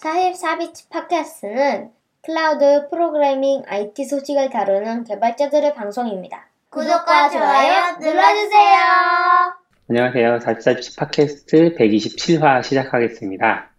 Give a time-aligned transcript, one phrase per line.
[0.00, 1.90] 44비치 팟캐스트는
[2.22, 6.48] 클라우드 프로그래밍 IT 소식을 다루는 개발자들의 방송입니다.
[6.70, 8.78] 구독과 좋아요 눌러주세요.
[9.90, 10.38] 안녕하세요.
[10.38, 13.72] 44비치 팟캐스트 127화 시작하겠습니다.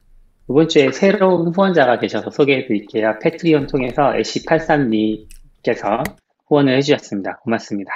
[0.47, 3.18] 이번 주에 새로운 후원자가 계셔서 소개해 드릴게요.
[3.20, 6.04] 패트리온 통해서 애쉬83님께서
[6.48, 7.38] 후원을 해주셨습니다.
[7.38, 7.92] 고맙습니다.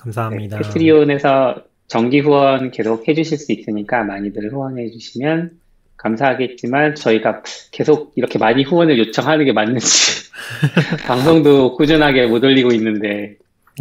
[0.00, 0.58] 감사합니다.
[0.58, 5.63] 네, 패트리온에서 정기 후원 계속 해주실 수 있으니까 많이들 후원해 주시면
[6.04, 7.42] 감사하겠지만 저희가
[7.72, 9.86] 계속 이렇게 많이 후원을 요청하는 게 맞는지
[11.06, 13.36] 방송도 꾸준하게 못 올리고 있는데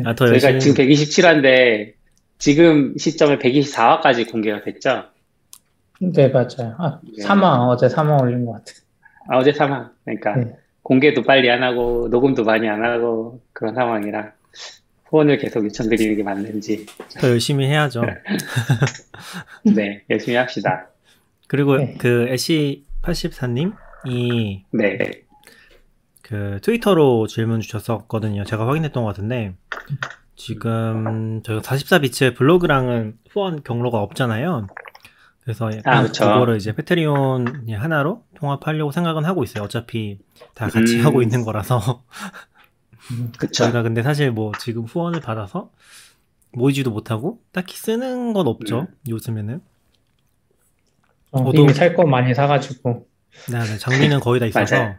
[0.05, 1.93] 아, 더 저희가 열심히 지금 127화인데
[2.39, 5.03] 지금 시점에 124화까지 공개가 됐죠?
[5.99, 6.75] 네, 맞아요.
[6.77, 7.23] 아, 네.
[7.23, 8.75] 3화, 어제 3화 올린 것 같아요.
[9.29, 9.91] 아, 어제 상황.
[10.03, 10.55] 그러니까 네.
[10.81, 14.33] 공개도 빨리 안 하고 녹음도 많이 안 하고 그런 상황이라
[15.05, 16.85] 후원을 계속 요청드리는 게 맞는지
[17.19, 18.01] 더 열심히 해야죠.
[19.63, 20.89] 네 열심히 합시다.
[21.47, 21.95] 그리고 네.
[21.99, 24.97] 그 애쉬 84님이 네.
[26.21, 28.43] 그 트위터로 질문 주셨었거든요.
[28.45, 29.55] 제가 확인했던 것 같은데
[30.35, 34.67] 지금 저희가 44비치 블로그랑은 후원 경로가 없잖아요.
[35.43, 36.25] 그래서 아, 그쵸.
[36.25, 39.65] 그거를 이제 페트리온 하나로 통합하려고 생각은 하고 있어요.
[39.65, 40.19] 어차피
[40.55, 41.05] 다 같이 음.
[41.05, 42.03] 하고 있는 거라서
[43.37, 43.65] 그쵸.
[43.65, 45.69] 저희가 근데 사실 뭐 지금 후원을 받아서
[46.53, 48.87] 모이지도 못하고 딱히 쓰는 건 없죠.
[49.09, 49.61] 요즘에는.
[51.33, 53.07] 어, 저도- 이미 살 거 많이 사가지고.
[53.51, 54.95] 네, 네, 장비는 거의 다 있어서.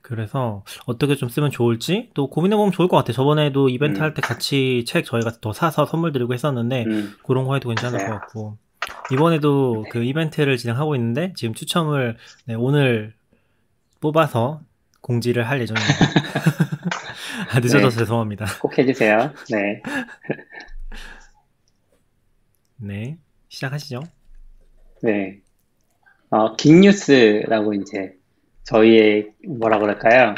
[0.00, 3.12] 그래서 어떻게 좀 쓰면 좋을지 또 고민해보면 좋을 것 같아요.
[3.12, 4.02] 저번에도 이벤트 음.
[4.04, 8.06] 할때 같이 책 저희가 더 사서 선물 드리고 했었는데 음, 그런 거 해도 괜찮을 네.
[8.06, 8.56] 것 같고
[9.12, 13.12] 이번에도 그 이벤트를 진행하고 있는데 지금 추첨을 네, 오늘
[14.00, 14.62] 뽑아서
[15.02, 15.94] 공지를 할 예정입니다.
[17.52, 17.98] 아, 늦어져서 네.
[17.98, 18.46] 죄송합니다.
[18.62, 19.34] 꼭 해주세요.
[19.50, 19.82] 네.
[22.80, 23.18] 네,
[23.48, 24.02] 시작하시죠.
[25.02, 25.40] 네.
[26.30, 28.14] 어, 긱뉴스라고 이제
[28.64, 30.34] 저희의 뭐라 그럴까요?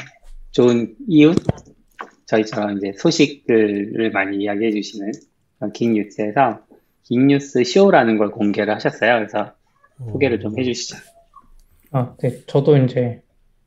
[0.53, 1.36] 좋은 이웃?
[2.27, 5.10] 저희처럼 이제 소식들을 많이 이야기해 주시는
[5.59, 6.60] 그런 긱뉴스에서
[7.04, 9.15] 긱뉴스 쇼라는 걸 공개를 하셨어요.
[9.16, 9.53] 그래서
[10.12, 10.97] 소개를 좀 해주시죠.
[11.91, 12.44] 아, 네.
[12.47, 13.21] 저도 이제,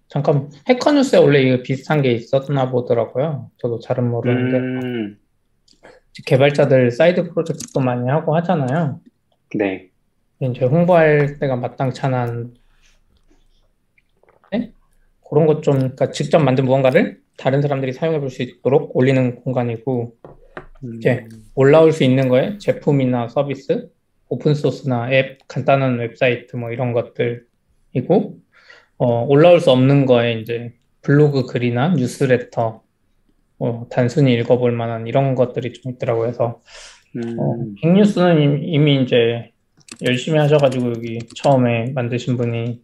[0.08, 3.52] 잠깐, Hacker News에 원래 이거 비슷한 게 있었나 보더라고요.
[3.58, 4.58] 저도 잘은 모르는데.
[4.58, 5.20] 음,
[6.26, 9.02] 개발자들 사이드 프로젝트도 많이 하고 하잖아요.
[9.56, 9.90] 네.
[10.40, 12.54] 이제 홍보할 데가 마땅치 않은
[14.52, 14.72] 네?
[15.30, 20.16] 그런 것 좀, 그러니까 직접 만든 무언가를 다른 사람들이 사용해 볼 수 있도록 올리는 공간이고,
[20.84, 21.26] 음, 이제
[21.56, 23.90] 올라올 수 있는 거에 제품이나 서비스,
[24.30, 28.38] 오픈소스나 앱, 간단한 웹사이트 뭐 이런 것들이고,
[28.98, 32.84] 어, 올라올 수 없는 거에 이제 블로그 글이나 뉴스레터,
[33.60, 36.24] 어, 단순히 읽어볼 만한 이런 것들이 좀 있더라고요.
[36.24, 36.62] 그래서
[37.16, 39.52] 음, 어, 빅뉴스는 임- 이미 이제
[40.02, 42.82] 열심히 하셔가지고 여기 처음에 만드신 분이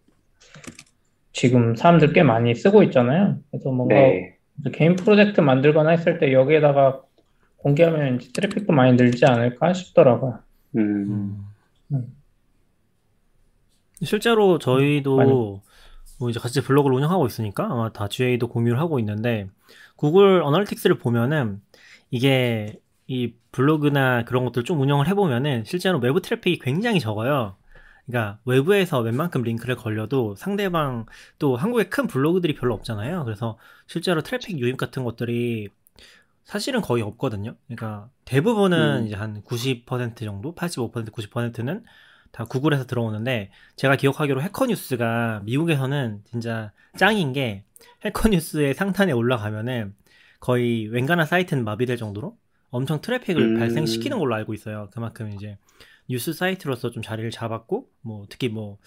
[1.32, 3.38] 지금 사람들 꽤 많이 쓰고 있잖아요.
[3.50, 4.36] 그래서 뭔가 네.
[4.72, 7.02] 개인 프로젝트 만들거나 했을 때 여기에다가
[7.58, 10.40] 공개하면 이제 트래픽도 많이 늘지 않을까 싶더라고요.
[10.76, 11.44] 음,
[11.92, 12.16] 음.
[14.02, 15.30] 실제로 저희도 많이.
[15.30, 19.48] 뭐 이제 같이 블로그를 운영하고 있으니까 아마 다 GA도 공유를 하고 있는데
[19.96, 21.60] Google Analytics를 보면은
[22.10, 22.78] 이게
[23.10, 27.56] 이 블로그나 그런 것들 좀 운영을 해보면은 실제로 외부 트래픽이 굉장히 적어요.
[28.06, 31.06] 그러니까 외부에서 웬만큼 링크를 걸려도 상대방
[31.40, 33.24] 또 한국에 큰 블로그들이 별로 없잖아요.
[33.24, 35.70] 그래서 실제로 트래픽 유입 같은 것들이
[36.44, 37.56] 사실은 거의 없거든요.
[37.66, 39.06] 그러니까 대부분은 음.
[39.08, 41.82] 이제 한 90% 정도, 85% 90%는
[42.30, 47.64] 다 구글에서 들어오는데 제가 기억하기로 Hacker News가 미국에서는 진짜 짱인 게
[48.04, 49.96] Hacker News의 상단에 올라가면은
[50.38, 52.36] 거의 웬간한 사이트는 마비될 정도로
[52.70, 53.58] 엄청 트래픽을 음.
[53.58, 54.88] 발생시키는 걸로 알고 있어요.
[54.92, 55.58] 그만큼 이제
[56.08, 58.78] 뉴스 사이트로서 좀 자리를 잡았고 뭐 특히 뭐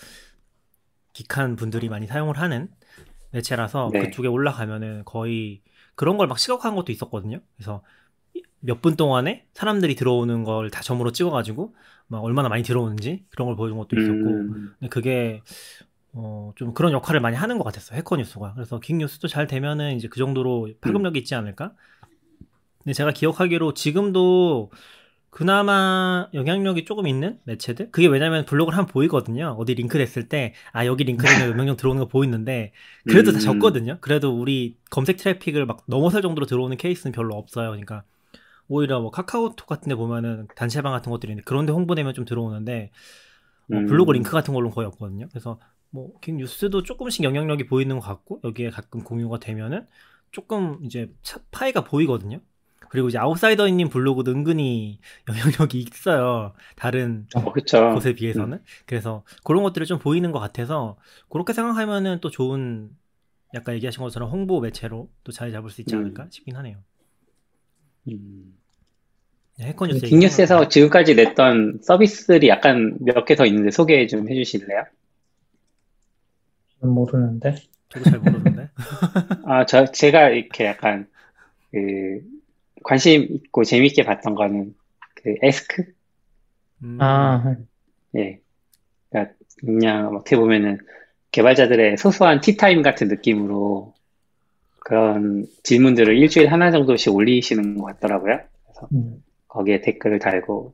[1.13, 2.69] 기칸 분들이 많이 사용을 하는
[3.31, 3.99] 매체라서 네.
[4.03, 5.61] 그쪽에 올라가면은 거의
[5.95, 7.39] 그런 걸 막 시각화한 것도 있었거든요.
[7.55, 7.83] 그래서
[8.61, 11.75] 몇 분 동안에 사람들이 들어오는 걸 다 점으로 찍어가지고
[12.07, 15.41] 막 얼마나 많이 들어오는지 그런 걸 보여준 것도 있었고 음, 근데 그게
[16.13, 17.97] 어, 좀 그런 역할을 많이 하는 것 같았어요.
[17.97, 18.53] 해커 뉴스가.
[18.53, 21.73] 그래서 긱 뉴스도 잘 되면은 이제 그 정도로 파급력이 있지 않을까?
[22.83, 24.71] 근데 제가 기억하기로 지금도
[25.29, 27.91] 그나마 영향력이 조금 있는 매체들?
[27.91, 29.55] 그게 왜냐면 블로그를 하면 보이거든요.
[29.59, 32.73] 어디 링크 됐을 때, 아, 여기 링크 되면 몇명 들어오는 거 보이는데,
[33.07, 33.41] 그래도 다 음.
[33.41, 33.97] 적거든요.
[34.01, 37.69] 그래도 우리 검색 트래픽을 막 넘어설 정도로 들어오는 케이스는 별로 없어요.
[37.71, 38.03] 그러니까,
[38.67, 42.91] 오히려 뭐 카카오톡 같은 데 보면은 단체방 같은 것들이 있는데, 그런 데 홍보되면 좀 들어오는데,
[43.71, 43.85] 어, 음.
[43.85, 45.27] 블로그 링크 같은 걸로는 거의 없거든요.
[45.29, 45.59] 그래서
[45.89, 49.87] 뭐 뉴스도 조금씩 영향력이 보이는 것 같고 여기에 가끔 공유가 되면은
[50.31, 52.39] 조금 이제 차- 파이가 보이거든요.
[52.93, 54.99] 그리고 이제 아웃사이더님 블로그도 은근히
[55.29, 56.53] 영향력이 있어요.
[56.75, 57.79] 다른 어, 그쵸.
[57.93, 58.63] 곳에 비해서는.
[58.87, 60.97] 그래서 그런 것들이 좀 보이는 것 같아서
[61.29, 62.91] 그렇게 생각하면은 또 좋은
[63.55, 65.97] 약간 얘기하신 것처럼 홍보 매체로 또 자리 잡을 수 있지 음.
[65.97, 66.83] 않을까 싶긴 하네요.
[68.07, 68.57] 음.
[69.57, 74.83] 네, 해커뉴스 빅뉴스에서 지금까지 냈던 서비스들이 약간 몇 개 더 있는데 소개 좀 해주실래요?
[76.81, 77.55] 모르는데.
[77.89, 78.69] 저도 잘 모르는데.
[79.45, 81.07] 아, 저, 제가 이렇게 약간,
[81.71, 82.21] 그,
[82.83, 84.75] 관심 있고 재밌게 봤던 거는,
[85.15, 85.85] 그, 에스크?
[86.83, 87.55] 음, 아,
[88.15, 88.39] 예.
[89.09, 90.79] 그러니까, 그냥 어떻게 보면은,
[91.31, 93.93] 개발자들의 소소한 티타임 같은 느낌으로
[94.79, 98.39] 그런 질문들을 일주일에 하나 정도씩 올리시는 것 같더라고요.
[98.65, 100.73] 그래서 음, 거기에 댓글을 달고,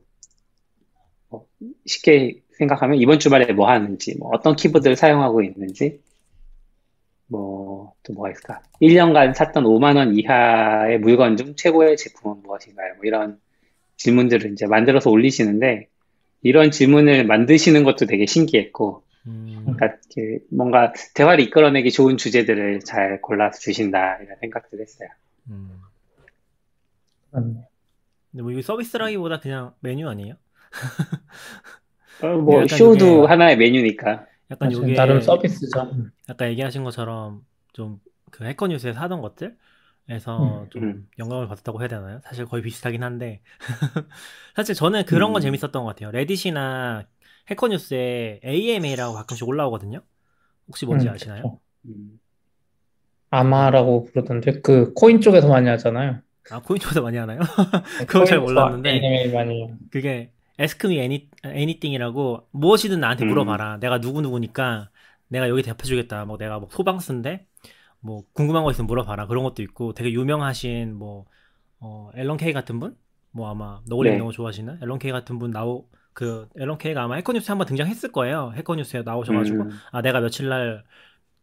[1.28, 1.46] 뭐
[1.86, 6.00] 쉽게 생각하면 이번 주말에 뭐 하는지, 뭐 어떤 키보드를 사용하고 있는지,
[7.30, 8.60] 뭐, 또 뭐가 있을까?
[8.82, 12.94] 1년간 샀던 5만원 이하의 물건 중 최고의 제품은 무엇인가요?
[12.96, 13.38] 뭐 이런
[13.96, 15.86] 질문들을 이제 만들어서 올리시는데,
[16.42, 19.98] 이런 질문을 만드시는 것도 되게 신기했고, 음, 그러니까
[20.50, 25.08] 뭔가 대화를 이끌어내기 좋은 주제들을 잘 골라서 주신다, 이런 생각들 했어요.
[25.50, 25.80] 음.
[27.30, 30.34] 근데 뭐 이게 서비스라기보다 그냥 메뉴 아니에요?
[32.22, 34.26] 어, 뭐, 쇼도 하나의 메뉴니까.
[34.50, 35.92] 약간 사실 요게 나름 서비스죠.
[36.28, 38.00] 아까 얘기하신 것처럼 좀
[38.30, 41.08] 그 해커 뉴스에서 하던 것들에서 음, 좀 음.
[41.18, 42.20] 영감을 받았다고 해야 되나요?
[42.24, 43.42] 사실 거의 비슷하긴 한데
[44.56, 45.44] 사실 저는 그런 건 음.
[45.44, 46.10] 재밌었던 것 같아요.
[46.10, 47.04] 레딧이나
[47.48, 50.00] 해커 뉴스에 AMA라고 가끔씩 올라오거든요.
[50.68, 51.58] 혹시 뭔지 음, 아시나요?
[51.86, 52.20] 음.
[53.30, 56.20] 아마라고 부르던데 그 코인 쪽에서 많이 하잖아요.
[56.50, 57.40] 아 코인 쪽에서 많이 하나요?
[58.06, 58.90] 그건 잘 코인 쪽 몰랐는데.
[58.90, 59.72] AML 많이.
[59.90, 63.28] 그게 ask me any, anything이라고 무엇이든 나한테 음.
[63.28, 63.78] 물어봐라.
[63.78, 64.90] 내가 누구 누구니까
[65.28, 66.24] 내가 여기 대표주겠다.
[66.24, 67.46] 뭐 내가 뭐 소방스인데
[68.00, 69.26] 뭐 궁금한 거 있으면 물어봐라.
[69.26, 71.26] 그런 것도 있고 되게 유명하신 뭐
[71.78, 72.96] 어, 앨런 케이 같은 분?
[73.32, 74.18] 뭐 아마 너구리 네.
[74.18, 78.52] 너무 좋아하시는 앨런 케이 같은 분 나오 그 앨런 케이가 아마 해커뉴스에 한번 등장했을 거예요.
[78.56, 79.70] 해커뉴스에 나오셔가지고 음.
[79.92, 80.84] 아 내가 며칠 날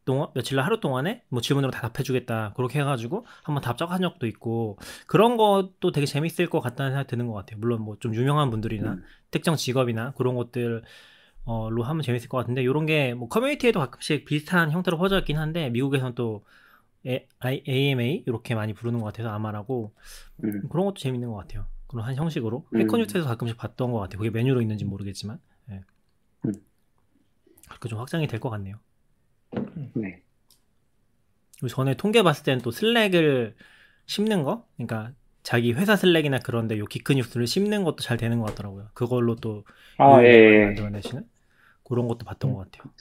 [0.07, 4.25] 동안 며칠 날 하루 동안에 뭐 질문으로 다 답해 주겠다 그렇게 해가지고 한번 답장한 적도
[4.25, 7.59] 있고 그런 것도 되게 재밌을 것 같다는 생각이 드는 것 같아요.
[7.59, 9.03] 물론 뭐 좀 유명한 분들이나 음.
[9.31, 10.83] 특정 직업이나 그런 것들
[11.45, 15.69] 어로 하면 재밌을 것 같은데 이런 게 뭐 커뮤니티에도 가끔씩 비슷한 형태로 퍼져 있긴 한데
[15.69, 16.43] 미국에서는 또
[17.05, 17.27] A,
[17.67, 19.93] AMA 이렇게 많이 부르는 것 같아서 아마라고
[20.43, 20.67] 음.
[20.69, 21.67] 그런 것도 재밌는 것 같아요.
[21.87, 22.81] 그런 한 형식으로 음.
[22.81, 24.17] 해커 뉴스에서 가끔씩 봤던 것 같아요.
[24.17, 25.39] 그게 메뉴로 있는지 모르겠지만
[25.71, 25.81] 예.
[26.45, 26.53] 음.
[27.69, 28.75] 그렇게 좀 확장이 될 것 같네요.
[30.01, 30.21] 네.
[31.69, 33.55] 전에 통계 봤을 때는 또 슬랙을
[34.05, 35.13] 씹는 거, 그러니까
[35.43, 38.89] 자기 회사 슬랙이나 그런데 요 기크 뉴스를 씹는 것도 잘 되는 것 같더라고요.
[38.93, 39.63] 그걸로 또
[39.97, 40.65] 아, 예, 예.
[40.65, 41.25] 만들어내시는
[41.83, 42.91] 그런 것도 봤던 것 같아요.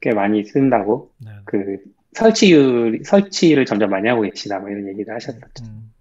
[0.00, 1.12] 꽤 많이 쓴다고.
[1.18, 1.30] 네.
[1.44, 1.78] 그,
[2.14, 5.64] 설치율, 설치를 점점 많이 하고 계시다, 뭐 이런 얘기를 하셨었죠.
[5.64, 5.92] 음.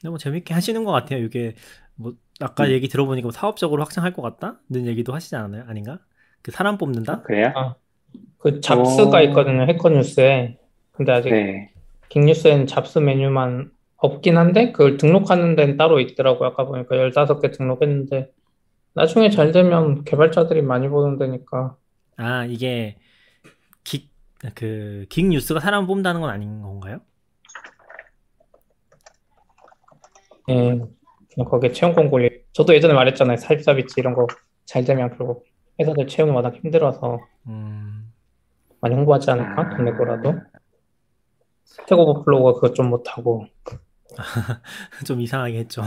[0.00, 1.24] 근데 뭐 재밌게 하시는 것 같아요.
[1.24, 1.54] 이게
[1.94, 2.70] 뭐 아까 음.
[2.70, 5.64] 얘기 들어보니까 뭐 사업적으로 확장할 것 같다는 얘기도 하시지 않았나요?
[5.66, 6.00] 아닌가?
[6.42, 7.22] 그 사람 뽑는다?
[7.22, 7.52] 그래요?
[7.54, 7.76] 아,
[8.44, 9.20] 그 잡스가 오.
[9.22, 9.62] 있거든요.
[9.62, 10.58] 해커 뉴스에.
[10.92, 11.72] 근데 아직 네.
[12.10, 16.50] 빅뉴스에는 잡스 메뉴만 없긴 한데 그걸 등록하는 데는 따로 있더라고요.
[16.50, 18.30] 아까 보니까 15개 등록했는데
[18.92, 21.76] 나중에 잘 되면 개발자들이 많이 보는 데니까
[22.18, 22.98] 아 이게
[23.82, 24.10] Geek,
[24.54, 27.00] 그, GeekNews가 사람 뽑는다는 건 아닌 건가요?
[30.50, 30.54] 예,
[31.32, 33.38] 그냥 거기에 채용 공고 올리 저도 예전에 말했잖아요.
[33.38, 34.26] 사입사 비치 이런 거
[34.66, 35.44] 잘 되면 결국
[35.80, 38.03] 회사들 채용이 워낙 힘들어서 음,
[38.84, 39.62] 많이 홍보하지 않을까?
[39.62, 39.68] 아.
[39.70, 40.34] 돈 내고라도.
[41.64, 43.46] Stack Overflow가 그것 좀 못하고
[45.06, 45.82] 좀 이상하게 했죠.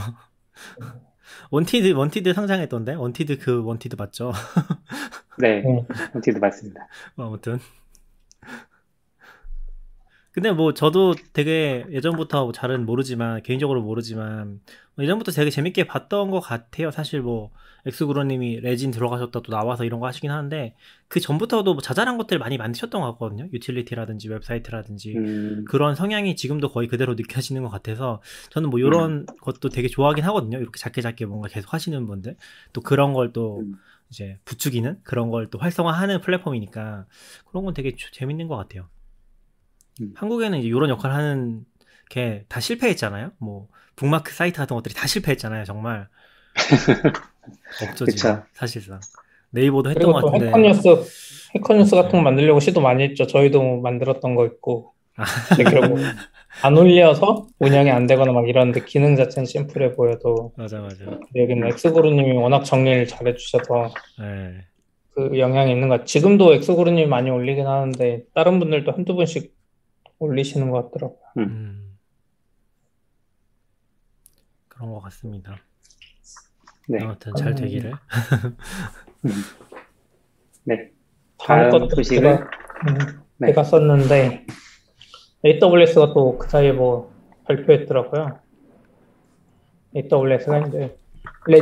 [1.52, 2.96] 원티드, 원티드 상장했던데?
[2.96, 4.32] 원티드 그 원티드 맞죠?
[5.38, 5.62] 네.
[5.62, 5.86] 네.
[6.16, 6.88] 원티드 맞습니다.
[7.14, 7.60] 뭐 아무튼.
[10.38, 14.62] 근데 뭐 저도 되게 예전부터 뭐 잘은 모르지만 개인적으로 모르지만
[14.94, 16.92] 뭐 예전부터 되게 재밌게 봤던 것 같아요.
[16.92, 17.50] 사실 뭐
[17.88, 20.76] xguru님이 레진 들어가셨다 또 나와서 이런 거 하시긴 하는데
[21.08, 23.48] 그 전부터도 뭐 자잘한 것들 많이 만드셨던 것 같거든요.
[23.52, 29.70] 유틸리티라든지 웹사이트라든지 음, 그런 성향이 지금도 거의 그대로 느껴지는 것 같아서 저는 뭐 이런 것도
[29.70, 30.60] 되게 좋아하긴 하거든요.
[30.60, 32.36] 이렇게 작게 작게 뭔가 계속 하시는 분들
[32.74, 33.74] 또 그런 걸또 음.
[34.12, 37.08] 이제 부추기는 그런 걸 또 활성화하는 플랫폼이니까
[37.48, 38.88] 그런 건 되게 주- 재밌는 것 같아요.
[40.02, 40.14] 음.
[40.16, 41.66] 한국에는 이제 이런 역할 하는
[42.10, 43.32] 게 다 실패했잖아요.
[43.40, 45.66] 뭐 북마크 사이트 같은 것들이 다 실패했잖아요.
[45.66, 46.08] 정말
[47.84, 48.44] 없죠 지금 그쵸.
[48.54, 49.00] 사실상
[49.52, 50.88] 네이버도 했던 것 같은데 해커뉴스
[51.56, 53.28] 해커뉴스 같은 거 만들려고 시도 많이 했죠.
[53.28, 55.24] 저희도 뭐 만들었던 거 있고 아.
[55.56, 55.98] 근데 결국
[56.64, 60.96] 안 올려서 운영이 안 되거나 막 이러는데 기능 자체는 심플해 보여도 맞아 맞아.
[61.36, 64.66] 여기는 엑스그루님이 워낙 정리를 잘 해주셔서 네.
[65.12, 66.06] 그 영향이 있는 것 같아요.
[66.06, 69.56] 지금도 엑스그루님 많이 올리긴 하는데 다른 분들도 한두 분씩
[70.20, 71.20] 올리시는 것 같더라고요.
[71.38, 71.98] 음.
[74.68, 75.58] 그런 것 같습니다.
[76.88, 77.00] 네.
[77.02, 77.56] 아무튼 잘 음.
[77.56, 77.94] 되기를.
[80.64, 80.92] 네.
[81.40, 82.22] 다음 다음 소식은?
[82.24, 82.50] 제가,
[82.90, 83.48] 음, 네.
[83.48, 84.46] 제가 썼는데
[85.46, 87.12] AWS가 또 그 사이에 뭐
[87.46, 88.40] 발표했더라고요.
[89.96, 90.98] AWS가 이제
[91.48, 91.60] 레,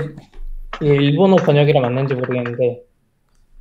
[0.81, 2.83] 일본어 번역이라 맞는지 모르겠는데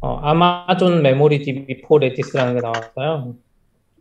[0.01, 3.35] 어, Amazon MemoryDB for Redis라는 게 나왔어요.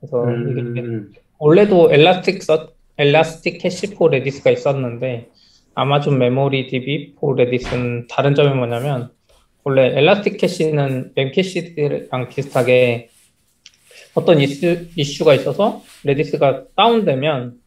[0.03, 5.29] 그래서 이게 음, 원래도 Elastic Sear, ElastiCache for Redis가 있었는데
[5.75, 9.11] Amazon MemoryDB for Redis는 다른 점이 뭐냐면
[9.63, 13.09] 원래 ElastiCache는 Memcache랑 비슷하게
[14.13, 17.59] 어떤 이슈, 이슈가 있어서 Redis가 다운되면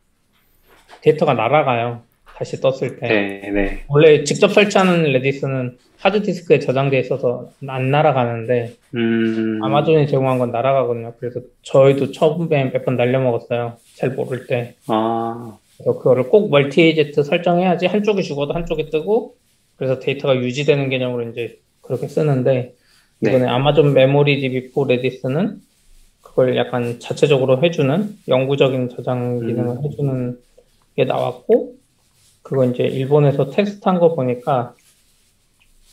[1.01, 2.03] 데이터가 날아가요.
[2.37, 3.09] 다시 떴을 때.
[3.09, 3.85] 네, 네.
[3.89, 11.15] 원래 직접 설치하는 Redis는 하드 디스크에 저장돼 있어서 안 날아가는데 음, 아마존이 제공한 건 날아가거든요.
[11.19, 13.79] 그래서 저희도 처음에 몇 번 날려먹었어요.
[13.95, 14.75] 잘 모를 때.
[14.89, 19.35] 아, 그래서 그거를 꼭 Multi-AZ 설정해야지 한쪽이 죽어도 한쪽이 뜨고
[19.77, 22.75] 그래서 데이터가 유지되는 개념으로 이제 그렇게 쓰는데
[23.21, 23.31] 네.
[23.31, 25.57] 이번에 Amazon MemoryDB for Redis는
[26.21, 29.85] 그걸 약간 자체적으로 해주는 영구적인 저장 기능을 음.
[29.85, 30.39] 해주는
[30.97, 31.75] 게 나왔고
[32.47, 34.75] 그거 이제 일본에서 테스트 한 거 보니까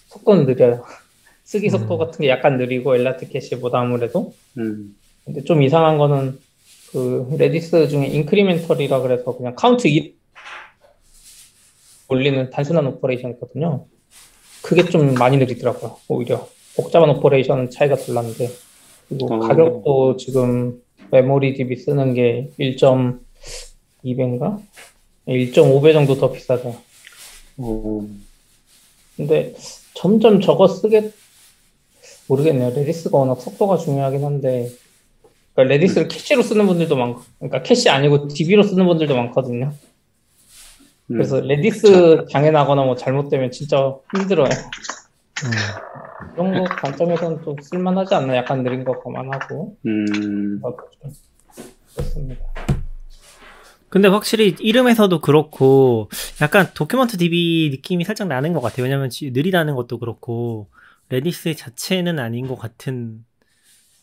[0.10, 0.84] 속도는 느려요.
[1.44, 2.00] 쓰기 속도 음.
[2.00, 4.96] 같은 게 약간 느리고 ElastiCache보다 아무래도 음,
[5.26, 6.40] 근데 좀 이상한 거는
[6.92, 10.14] 그 Redis 중에 incremental이라 그래서 그냥 카운트 2
[12.10, 13.86] 올리는 단순한 operation이거든요.
[14.62, 15.98] 그게 좀 많이 느리더라고요.
[16.08, 18.50] 오히려 복잡한 operation은 차이가 덜 나는데
[19.10, 19.40] 그리고 어.
[19.40, 20.80] 가격도 지금
[21.12, 24.60] MemoryDB 쓰는 게 1.2배인가?
[25.28, 26.76] 1.5배 정도 더 비싸죠.
[27.58, 28.08] 오,
[29.16, 29.54] 근데
[29.94, 31.12] 점점 저거 쓸지
[32.28, 32.72] 모르겠네요.
[32.72, 34.70] Redis가 워낙 속도가 중요하긴 한데
[35.54, 39.74] 그러니까 Redis를 캐시로 쓰는 분들도 많고 그러니까 캐시 아니고 DB로 쓰는 분들도 많거든요.
[41.08, 44.50] 음, 그래서 Redis 장애 나거나 뭐 잘못되면 진짜 힘들어요.
[44.50, 45.52] 음.
[46.34, 51.12] 그런 거 관점에서는 또 쓸만하지 않나 약간 느린 거 감안하고 음, 어, 좀
[51.96, 52.42] 그렇습니다.
[53.94, 56.10] 근데 확실히 이름에서도 그렇고
[56.42, 58.86] 약간 DocumentDB 느낌이 살짝 나는 것 같아요.
[58.86, 60.68] 왜냐면 지- 느리다는 것도 그렇고
[61.10, 63.24] Redis 자체는 아닌 것 같은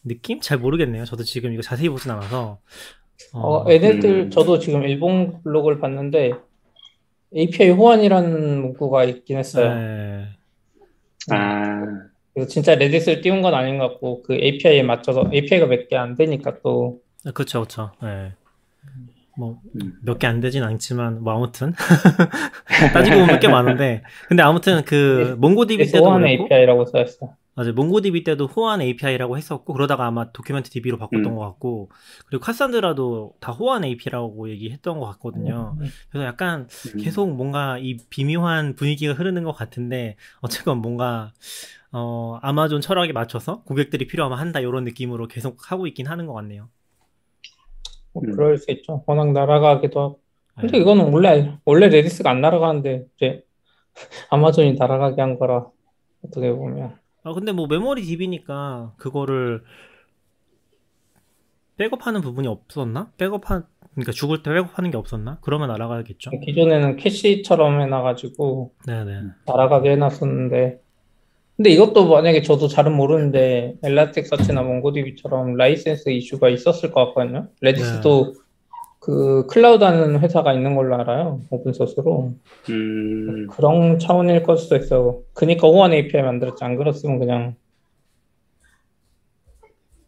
[0.04, 0.40] 느낌?
[0.40, 1.04] 잘 모르겠네요.
[1.06, 2.60] 저도 지금 이거 자세히 보진 않아서.
[3.34, 4.30] 어, 얘네들 음.
[4.30, 6.32] 저도 지금 일본 블로그를 봤는데
[7.34, 9.74] API 호환이라는 문구가 있긴 했어요.
[9.74, 10.28] 네.
[11.30, 11.82] 아,
[12.34, 16.14] 그래서 진짜 Redis를 띄운 건 아닌 것 같고 그 API에 맞춰서 API가 몇 개 안
[16.14, 17.00] 되니까 또
[17.34, 17.92] 그쵸, 그쵸.
[18.02, 18.32] 네.
[19.36, 19.94] 뭐, 음.
[20.02, 21.72] 몇개 안 되진 않지만, 뭐, 아무튼.
[22.92, 24.02] 따지고 보면 꽤 많은데.
[24.28, 27.34] 근데 아무튼 그, MongoDB 때도 호환 API라고 써있어.
[27.54, 27.72] 맞아요.
[27.74, 31.36] MongoDB 때도 호환 API라고 했었고, 그러다가 아마 DocumentDB로 바꿨던 음.
[31.36, 31.90] 것 같고,
[32.26, 35.76] 그리고 Cassandra도 다 호환 API라고 얘기했던 것 같거든요.
[36.10, 41.32] 그래서 약간 음, 계속 뭔가 이 미묘한 분위기가 흐르는 것 같은데, 어쨌건 뭔가,
[41.92, 46.68] 어, 아마존 철학에 맞춰서 고객들이 필요하면 한다, 이런 느낌으로 계속 하고 있긴 하는 것 같네요.
[48.12, 48.32] 뭐 음.
[48.32, 49.04] 그럴 수 있죠.
[49.06, 50.20] 워낙 날아가기도 하고.
[50.56, 50.82] 근데 네.
[50.82, 53.44] 이거는 원래 원래 Redis가 안 날아가는데 이제
[54.30, 55.66] 아마존이 날아가게 한 거라
[56.24, 59.62] 어떻게 보면 아, 근데 뭐 MemoryDB니까 그거를
[61.76, 63.10] 백업하는 부분이 없었나?
[63.16, 65.38] 백업한, 그러니까 죽을 때 백업하는 게 없었나?
[65.40, 66.30] 그러면 날아가겠죠.
[66.30, 69.20] 기존에는 캐시처럼 해놔가지고 네네.
[69.46, 70.80] 날아가게 해놨었는데
[71.60, 77.50] 근데 이것도 만약에 저도 잘은 모르는데 Elasticsearch나 MongoDB처럼 라이센스 이슈가 있었을 것 같거든요.
[77.60, 78.32] Redis도
[78.98, 81.42] 그 클라우드 하는 회사가 있는 걸로 알아요.
[81.50, 82.32] 오픈 소스로.
[82.70, 85.20] 음, 그런 차원일 걸 수도 있어.
[85.34, 86.64] 그니까 호환 API 만들었지.
[86.64, 87.56] 안 그랬으면 그냥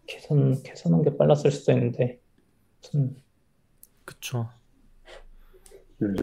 [0.06, 2.18] 개선, 개선한 게 빨랐을 수도 있는데.
[2.82, 3.16] 아무튼
[4.06, 4.48] 그쵸.
[6.00, 6.14] 음,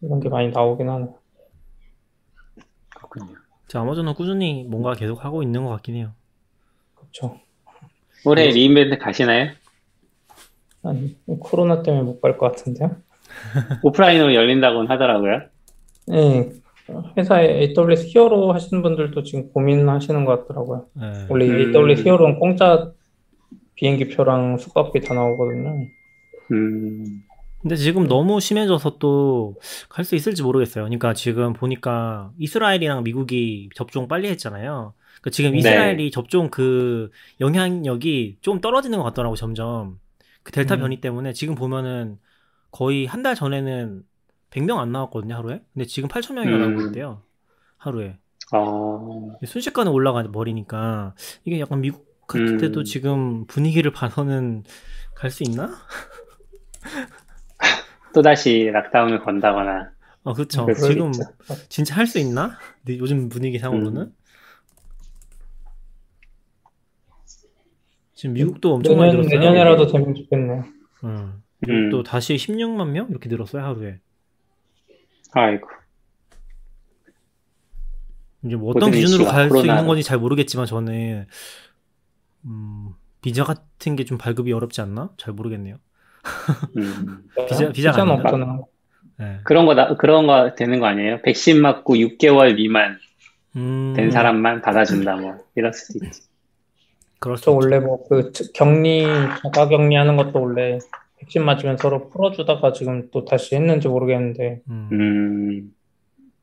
[0.00, 1.06] 이런 게 많이 나오긴 하네.
[2.94, 3.47] 그렇군요.
[3.68, 6.12] 자, 아마존은 꾸준히 뭔가 계속 하고 있는 것 같긴 해요.
[6.94, 7.38] 그렇죠.
[8.24, 9.50] 올해 리인벤트 가시나요?
[10.82, 12.96] 아니, 코로나 때문에 못 갈 것 같은데요.
[13.82, 15.42] 오프라인으로 열린다고는 하더라고요.
[16.06, 16.50] 네.
[17.18, 20.86] 회사에 AWS 히어로 하시는 분들도 지금 고민하시는 것 같더라고요.
[20.94, 21.26] 네.
[21.28, 21.74] 원래 음.
[21.74, 22.90] AWS 히어로는 공짜
[23.74, 25.86] 비행기 표랑 숙박비 다 나오거든요.
[26.52, 27.22] 음,
[27.60, 29.54] 근데 지금 너무 심해져서 또
[29.88, 30.84] 갈 수 있을지 모르겠어요.
[30.84, 34.94] 그러니까 지금 보니까 이스라엘이랑 미국이 접종 빨리 했잖아요.
[35.20, 35.58] 그러니까 지금 네.
[35.58, 37.10] 이스라엘이 접종 그
[37.40, 39.98] 영향력이 좀 떨어지는 것 같더라고 점점.
[40.44, 40.80] 그 델타 음.
[40.80, 42.18] 변이 때문에 지금 보면은
[42.70, 44.02] 거의 한 달 전에는
[44.50, 45.62] 100명 안 나왔거든요 하루에.
[45.74, 46.60] 근데 지금 8천 명이나 음.
[46.60, 47.22] 나오고 있대요
[47.78, 48.18] 하루에.
[48.52, 52.58] 어, 순식간에 올라가 버리니까 이게 약간 미국 같을 음.
[52.58, 54.64] 때도 지금 분위기를 봐서는
[55.14, 55.74] 갈 수 있나?
[58.14, 59.90] 또다시 락다운을 건다거나,
[60.24, 61.22] 어, 수 지금 있죠.
[61.68, 62.58] 진짜 할 수 있나?
[62.84, 64.02] 근데 요즘 분위기 상으로는?
[64.02, 64.14] 음.
[68.14, 69.40] 지금 미국도 엄청 많이 내년, 늘었어요.
[69.40, 70.64] 내년에라도 되면 좋겠네요.
[71.04, 71.42] 음.
[71.68, 71.90] 음.
[71.90, 74.00] 또 다시 16만 명 이렇게 늘었어요 하루에.
[75.32, 75.68] 아이고.
[78.44, 79.58] 이제 뭐 어떤 기준으로 갈 수.
[79.66, 81.26] 있는 건지 잘 모르겠지만 저는
[82.44, 82.88] 음,
[83.20, 85.10] 비자 같은 게 좀 발급이 어렵지 않나?
[85.16, 85.76] 잘 모르겠네요.
[86.76, 87.22] 음.
[87.48, 88.28] 비자- 비자가 비자는 아닌가?
[88.30, 88.60] 없잖아.
[89.18, 89.38] 네.
[89.44, 91.20] 그런 거, 나- 그런 거 되는 거 아니에요?
[91.22, 92.98] 백신 맞고 6개월 미만
[93.56, 95.36] 음, 된 사람만 받아준다, 뭐.
[95.56, 96.20] 이럴 수도 있지.
[96.20, 97.54] 있죠.
[97.56, 99.04] 원래 뭐 그 격리,
[99.42, 100.78] 자가 격리하는 것도 원래
[101.18, 105.74] 백신 맞으면 서로 풀어주다가 지금 또 다시 했는지 모르겠는데 음, 음,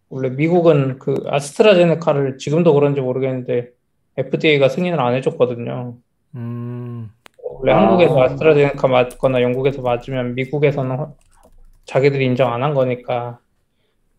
[0.09, 3.69] 원래 미국은 그 아스트라제네카를 지금도 그런지 모르겠는데
[4.17, 5.95] FDA가 승인을 안 해줬거든요.
[6.35, 6.84] 음,
[7.61, 7.77] 원래 아.
[7.81, 11.13] 한국에서 아스트라제네카 맞거나 영국에서 맞으면 미국에서는 허-
[11.85, 13.39] 자기들이 인정 안 한 거니까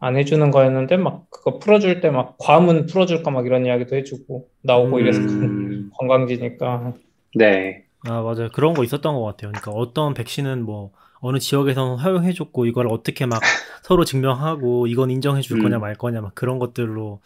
[0.01, 5.21] 안 해주는 거였는데 막 그거 풀어줄 때막 괌은 풀어줄까 막 이런 이야기도 해주고 나오고 이래서
[5.23, 6.95] 음, 관광지니까
[7.37, 7.85] 네.
[8.09, 8.49] 아 맞아요.
[8.53, 9.51] 그런 거 있었던 것 같아요.
[9.51, 13.41] 그러니까 어떤 백신은 뭐 어느 지역에서는 허용해줬고 이걸 어떻게 막
[13.83, 15.63] 서로 증명하고 이건 인정해줄 음.
[15.63, 17.21] 거냐 말 거냐 막 그런 것들로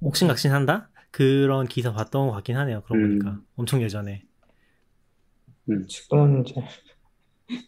[0.00, 0.90] 옥신각신한다?
[1.10, 2.82] 그런 기사 봤던 것 같긴 하네요.
[2.82, 3.02] 그러고 음.
[3.02, 4.22] 보니까 엄청 예전에.
[5.88, 6.54] 지금은 이제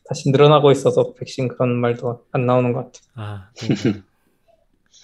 [0.09, 3.13] 다시 늘어나고 있어서 백신 그런 말도 안 나오는 것 같아요.
[3.15, 3.51] 아.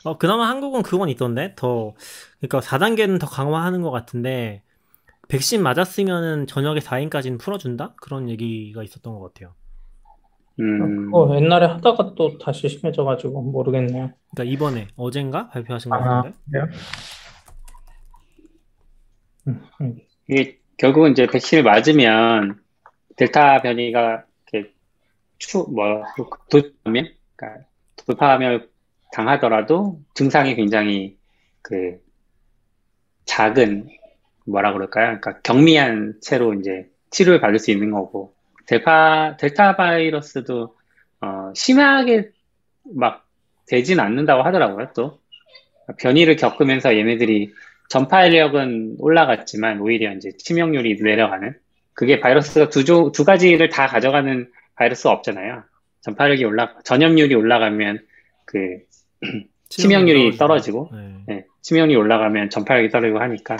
[0.04, 1.54] 어, 그나마 한국은 그건 있던데?
[1.56, 1.94] 더,
[2.40, 4.62] 그러니까 4단계는 더 강화하는 것 같은데,
[5.28, 7.94] 백신 맞았으면은 저녁에 4인까지는 풀어준다?
[8.00, 9.54] 그런 얘기가 있었던 것 같아요.
[10.58, 14.12] 음, 어, 옛날에 하다가 또 다시 심해져가지고 모르겠네요.
[14.34, 15.48] 그러니까 이번에, 어젠가?
[15.48, 16.36] 발표하신 것 아, 같은데?
[16.50, 16.66] 그래요?
[19.48, 19.98] 음, 음.
[20.28, 22.60] 이게 결국은 이제 백신을 맞으면
[23.20, 24.72] 델타 변이가 이렇게
[25.36, 26.02] 추, 뭐,
[26.50, 27.66] 돌파하면, 그러니까
[28.06, 28.66] 돌파하면
[29.12, 31.18] 당하더라도 증상이 굉장히
[31.60, 32.00] 그
[33.26, 33.90] 작은
[34.46, 35.20] 뭐라 그럴까요?
[35.20, 38.34] 그러니까 경미한 채로 이제 치료를 받을 수 있는 거고
[38.66, 40.74] 델파 델타 바이러스도
[41.20, 42.30] 어, 심하게
[42.84, 43.26] 막
[43.66, 44.92] 되진 않는다고 하더라고요.
[44.94, 45.20] 또
[45.98, 47.52] 변이를 겪으면서 얘네들이
[47.90, 51.54] 전파력은 올라갔지만 오히려 이제 치명률이 내려가는
[52.00, 55.64] 그게 바이러스가 두, 조, 두 가지를 다 가져가는 바이러스가 없잖아요.
[56.00, 57.98] 전파력이 올라 전염률이 올라가면
[58.46, 58.78] 그
[59.68, 61.14] 치명률이 떨어지고 네.
[61.26, 63.58] 네, 치명률이 올라가면 전파력이 떨어지고 하니까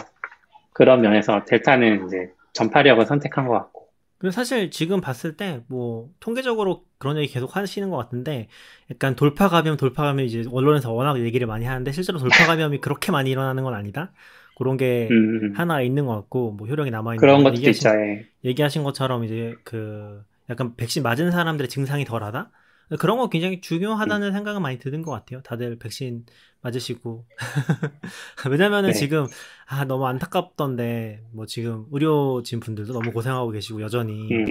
[0.72, 6.84] 그런 면에서 델타는 이제 전파력을 선택한 것 같고 근데 사실 지금 봤을 때, 뭐, 통계적으로
[6.98, 8.48] 그런 얘기 계속 하시는 것 같은데,
[8.90, 13.12] 약간 돌파 감염, 돌파 감염 이제 언론에서 워낙 얘기를 많이 하는데, 실제로 돌파 감염이 그렇게
[13.12, 14.12] 많이 일어나는 건 아니다?
[14.60, 17.50] 그런 게 음, 하나 있는 것 같고, 뭐, 효력이 남아 있는 그런 거.
[17.50, 17.88] 것도 얘기하신, 있죠.
[17.90, 18.30] 예.
[18.44, 22.50] 얘기하신 것처럼 이제 그 약간 백신 맞은 사람들의 증상이 덜하다?
[22.98, 25.42] 그런 거 굉장히 중요하다는 생각은 많이 드는 것 같아요.
[25.42, 26.26] 다들 백신
[26.62, 27.26] 맞으시고.
[28.50, 28.94] 왜냐면은 네.
[28.98, 29.26] 지금,
[29.66, 34.28] 아, 너무 안타깝던데, 뭐 지금 의료진 분들도 너무 고생하고 계시고, 여전히.
[34.32, 34.46] 음,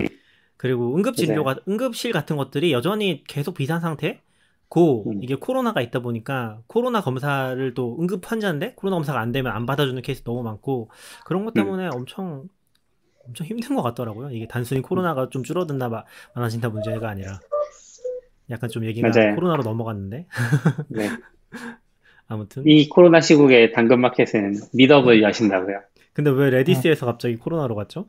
[0.58, 4.22] 그리고 응급진료가, 응급실 같은 것들이 여전히 계속 비상 상태?
[4.70, 5.20] 고, 음.
[5.24, 10.00] 이게 코로나가 있다 보니까, 코로나 검사를 또 응급 환자인데, 코로나 검사가 안 되면 안 받아주는
[10.04, 10.90] 케이스 너무 많고,
[11.26, 12.44] 그런 것 때문에 엄청,
[13.26, 14.30] 엄청 힘든 것 같더라고요.
[14.30, 16.04] 이게 단순히 코로나가 좀 줄어든다, 마-
[16.36, 17.40] 많아진다 문제가 아니라.
[18.52, 19.36] 약간 좀 얘기가 맞아요.
[19.36, 20.28] 코로나로 넘어갔는데.
[20.90, 21.10] 네.
[22.28, 22.64] 아무튼.
[22.68, 25.82] 이 코로나 시국에 당근마켓은 meetup을 여신다고요.
[26.14, 28.08] 근데 왜 Redis에서 갑자기 코로나로 갔죠?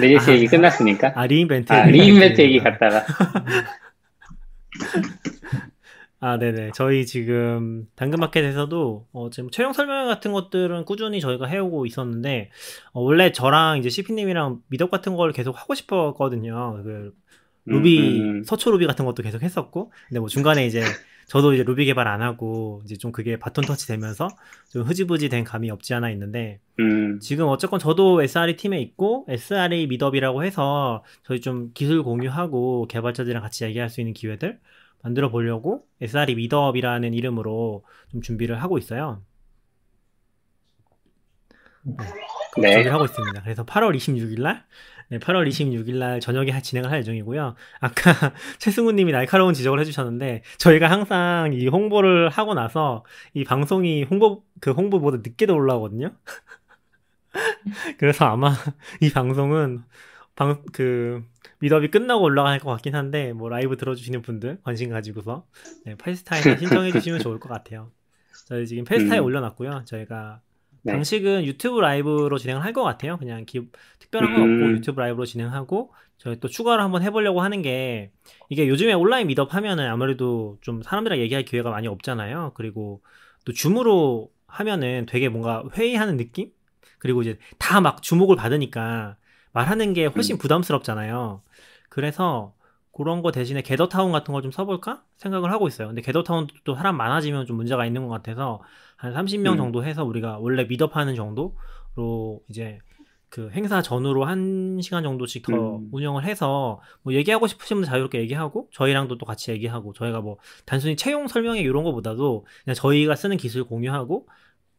[0.00, 1.12] Redis 아, 얘기 끝났으니까.
[1.14, 1.72] 아, re:Invent.
[1.72, 3.04] 아, re:Invent 얘기 갔다가.
[6.22, 6.72] 아, 네네.
[6.74, 12.50] 저희 지금 당근마켓에서도 어, 지금 채용 설명 같은 것들은 꾸준히 저희가 해오고 있었는데
[12.92, 16.82] 어, 원래 저랑 이제 CP님이랑 미덕 같은 걸 계속 하고 싶었거든요.
[16.84, 17.14] 그
[17.64, 20.82] 루비 음, 음, 서초 루비 같은 것도 계속 했었고 근데 뭐 중간에 이제
[21.30, 24.26] 저도 이제 루비 개발 안 하고 이제 좀 그게 바톤 터치 되면서
[24.68, 29.86] 좀 흐지부지 된 감이 없지 않아 있는데 음, 지금 어쨌건 저도 SRE 팀에 있고 SRE
[29.86, 34.58] 미덥이라고 해서 저희 좀 기술 공유하고 개발자들이랑 같이 얘기할 수 있는 기회들
[35.04, 39.22] 만들어 보려고 SRE 미덥이라는 이름으로 좀 준비를 하고 있어요.
[41.84, 41.94] 네,
[42.54, 42.72] 그 네.
[42.72, 43.42] 준비를 하고 있습니다.
[43.42, 44.64] 그래서 8월 26일 날
[45.10, 47.56] 네, 8월 26일 날 저녁에 하- 진행을 할 예정이고요.
[47.80, 48.12] 아까
[48.58, 54.70] 최승우 님이 날카로운 지적을 해주셨는데, 저희가 항상 이 홍보를 하고 나서 이 방송이 홍보, 그
[54.70, 56.12] 홍보보다 늦게도 올라오거든요.
[57.98, 58.52] 그래서 아마
[59.00, 59.82] 이 방송은
[60.36, 61.22] 방, 그,
[61.58, 65.44] 미더비 끝나고 올라갈 것 같긴 한데, 뭐 라이브 들어주시는 분들 관심 가지고서,
[65.84, 67.90] 네, Festa에 신청해주시면 좋을 것 같아요.
[68.46, 69.26] 저희 지금 Festa에 음.
[69.26, 69.82] 올려놨고요.
[69.86, 70.40] 저희가
[70.82, 70.92] 네.
[70.92, 73.18] 방식은 유튜브 라이브로 진행을 할 것 같아요.
[73.18, 74.42] 그냥 기, 특별한 건 음.
[74.42, 78.12] 없고 유튜브 라이브로 진행하고 저희 또 추가로 한번 해보려고 하는 게
[78.48, 82.52] 이게 요즘에 온라인 meetup 하면은 아무래도 좀 사람들이랑 얘기할 기회가 많이 없잖아요.
[82.54, 83.02] 그리고
[83.44, 86.52] 또 Zoom으로 하면은 되게 뭔가 회의하는 느낌?
[86.98, 89.16] 그리고 이제 다 막 주목을 받으니까
[89.52, 90.38] 말하는 게 훨씬 음.
[90.38, 91.42] 부담스럽잖아요.
[91.88, 92.54] 그래서
[92.92, 95.88] 그런 거 대신에 게더타운 같은 걸 좀 써볼까 생각을 하고 있어요.
[95.88, 98.62] 근데 게더타운도 또 사람 많아지면 좀 문제가 있는 것 같아서
[98.96, 99.56] 한 30명 음.
[99.56, 102.78] 정도 해서 우리가 원래 미드업하는 정도로 이제
[103.28, 105.88] 그 행사 전후로 한 시간 정도씩 더 음.
[105.92, 110.96] 운영을 해서 뭐 얘기하고 싶으신 분 자유롭게 얘기하고 저희랑도 또 같이 얘기하고 저희가 뭐 단순히
[110.96, 114.26] 채용 설명회 이런 거보다도 그냥 저희가 쓰는 기술 공유하고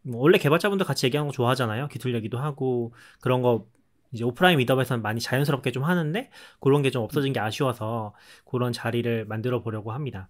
[0.03, 1.87] 뭐 원래 개발자분들 같이 얘기하는 거 좋아하잖아요.
[1.87, 3.65] 기술 얘기도 하고 그런 거
[4.13, 8.13] 이제 오프라인 meetup에서는 많이 자연스럽게 좀 하는데 그런 게 좀 없어진 게 아쉬워서
[8.49, 10.27] 그런 자리를 만들어 보려고 합니다.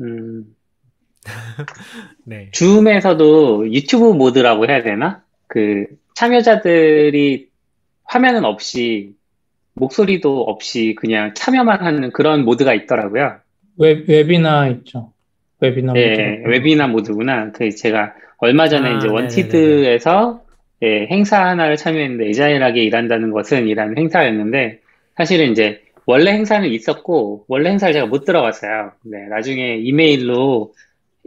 [0.00, 0.56] 음,
[2.24, 2.50] 네.
[2.52, 5.22] Zoom에서도 YouTube 모드라고 해야 되나?
[5.46, 7.48] 그 참여자들이
[8.04, 9.14] 화면은 없이
[9.74, 13.38] 목소리도 없이 그냥 참여만 하는 그런 모드가 있더라고요.
[13.78, 15.12] 웹, 웨비나 있죠.
[15.60, 16.48] 웨비나 예, 모드.
[16.50, 17.52] 웨비나 모드구나.
[17.52, 19.06] 그 제가 얼마 전에 아, 이제.
[19.08, 20.42] 원티드에서
[20.82, 24.80] 예, 행사 하나를 참여했는데 에자일하게 일한다는 것은 이라는 행사였는데
[25.16, 28.92] 사실은 이제 원래 행사는 있었고 원래 행사를 제가 못 들어갔어요.
[29.04, 30.72] 네, 나중에 이메일로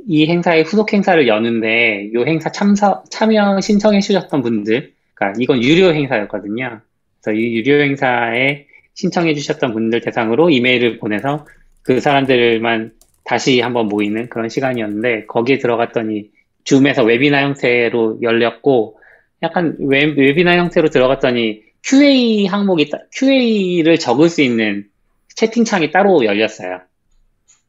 [0.07, 5.93] 이 행사의 후속 행사를 여는데 이 행사 참석 참여 신청해 주셨던 분들, 그러니까 이건 유료
[5.93, 6.81] 행사였거든요.
[7.21, 11.45] 그래서 이 유료 행사에 신청해 주셨던 분들 대상으로 이메일을 보내서
[11.83, 12.91] 그 사람들만
[13.23, 16.29] 다시 한번 모이는 그런 시간이었는데 거기에 들어갔더니
[16.63, 18.99] 줌에서 웨비나 형태로 열렸고
[19.43, 24.85] 약간 웹, 웨비나 형태로 들어갔더니 QA 항목이 따- QA를 적을 수 있는
[25.35, 26.79] 채팅창이 따로 열렸어요.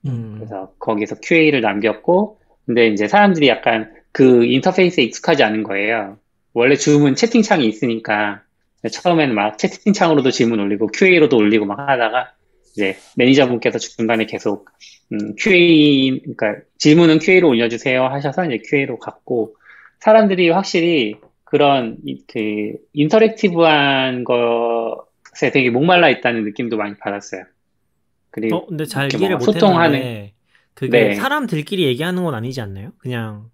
[0.06, 0.34] 음.
[0.36, 6.18] 그래서 거기서 QA를 남겼고 근데 이제 사람들이 약간 그 인터페이스에 익숙하지 않은 거예요.
[6.52, 8.42] 원래 줌은 채팅창이 있으니까
[8.88, 12.32] 처음에는 막 채팅창으로도 질문 올리고 QA로도 올리고 막 하다가
[12.72, 14.68] 이제 매니저분께서 중간에 계속
[15.12, 19.56] 음, QA 그러니까 질문은 QA로 올려주세요 하셔서 이제 QA로 갔고
[20.00, 21.16] 사람들이 확실히
[21.58, 27.44] 그런 이- 그 인터랙티브한 것에 되게 목말라 있다는 느낌도 많이 받았어요.
[28.30, 30.32] 그리고 어, 근데 잘 이해를 뭔가 소통하는- 못했는데
[30.74, 31.14] 그게 네.
[31.14, 32.90] 사람들끼리 얘기하는 건 아니지 않나요?
[32.98, 33.50] 그냥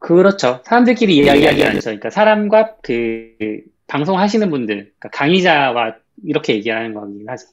[0.00, 0.62] 그렇죠.
[0.64, 1.80] 사람들끼리 이야기하지 않죠.
[1.82, 7.46] 그러니까 사람과 그, 그 방송하시는 분들, 그러니까 강의자와 이렇게 얘기하는 거긴 하죠.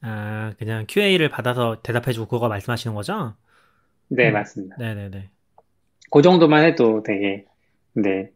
[0.00, 3.36] 아 그냥 QA를 받아서 대답해주고 그거 말씀하시는 거죠?
[4.08, 4.32] 네, 음.
[4.32, 4.74] 맞습니다.
[4.80, 5.28] 네네네.
[6.10, 7.44] 그 정도만 해도 되게,
[7.92, 8.30] 네.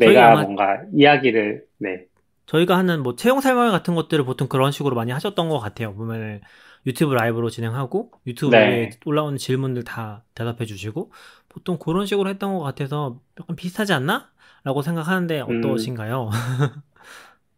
[0.00, 2.06] 저희 내가 뭔가 이야기를, 네.
[2.46, 5.94] 저희가 하는 뭐 채용 설명회 같은 것들을 보통 그런 식으로 많이 하셨던 것 같아요.
[5.94, 6.40] 보면
[6.86, 8.90] 유튜브 라이브로 진행하고 유튜브에 네.
[9.06, 11.10] 올라오는 질문들 다 대답해 주시고
[11.48, 14.30] 보통 그런 식으로 했던 것 같아서 약간 비슷하지 않나?
[14.64, 16.30] 라고 생각하는데 어떠신가요?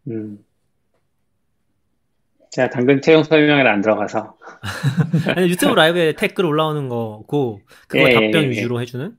[0.08, 0.38] 음.
[2.50, 4.36] 제가 당근 채용 설명회를 안 들어가서.
[5.36, 8.50] 아니, 유튜브 라이브에 댓글 올라오는 거고 그거 예, 답변 예, 예.
[8.50, 9.16] 위주로 해주는?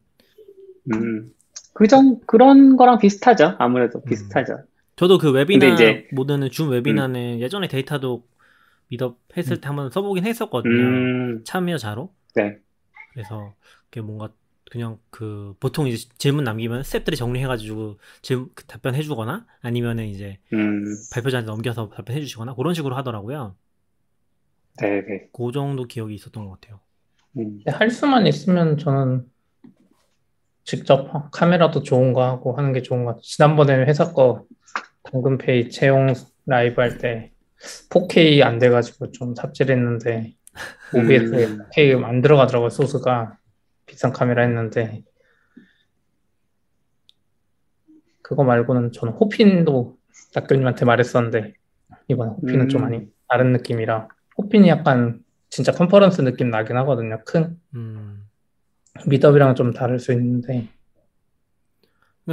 [0.93, 1.29] 음.
[1.77, 3.55] 그전, 그런 거랑 비슷하죠.
[3.59, 4.63] 아무래도 비슷하죠.
[4.95, 8.25] 저도 그 웨비나 이제- 모드는 줌 웨비나는 예전에 데이터도
[8.87, 10.73] 미덥 했을 때 한번 써보긴 했었거든요.
[10.73, 12.11] 음, 참여자로.
[12.35, 12.57] 네.
[13.13, 13.53] 그래서
[13.91, 14.29] 그게 뭔가
[14.71, 21.45] 그냥 그 보통 이제 질문 남기면 스태프들이 정리해가지고 질문 그 답변해주거나 아니면은 이제 음, 발표자한테
[21.51, 23.55] 넘겨서 답변해주시거나 그런 식으로 하더라고요.
[24.81, 25.27] 네 네.
[25.31, 26.79] 그 정도 기억이 있었던 것 같아요.
[27.37, 29.29] 음, 할 수만 있으면 저는
[30.67, 33.21] 직접 카메라도 좋은 거 하고 하는 게 좋은 것 같아요.
[33.21, 34.43] 지난번에 회사 거
[35.03, 36.13] 당근페이 채용
[36.45, 37.31] 라이브 할 때
[37.89, 40.35] 4K 안 돼가지고 좀 삽질을 했는데
[40.93, 41.59] OBS에 음.
[41.71, 43.37] 4K 안 들어가더라고요, 소스가.
[43.85, 45.03] 비싼 카메라 했는데.
[48.21, 49.95] 그거 말고는 저는 호핀도
[50.35, 51.53] 낙교님한테 말했었는데
[52.09, 52.83] 이번 호핀은 좀 음.
[52.83, 57.21] 많이 다른 느낌이라 호핀이 약간 진짜 컨퍼런스 느낌 나긴 하거든요.
[57.25, 58.26] 큰 음.
[59.05, 60.67] 미더비랑은 좀 다를 수 있는데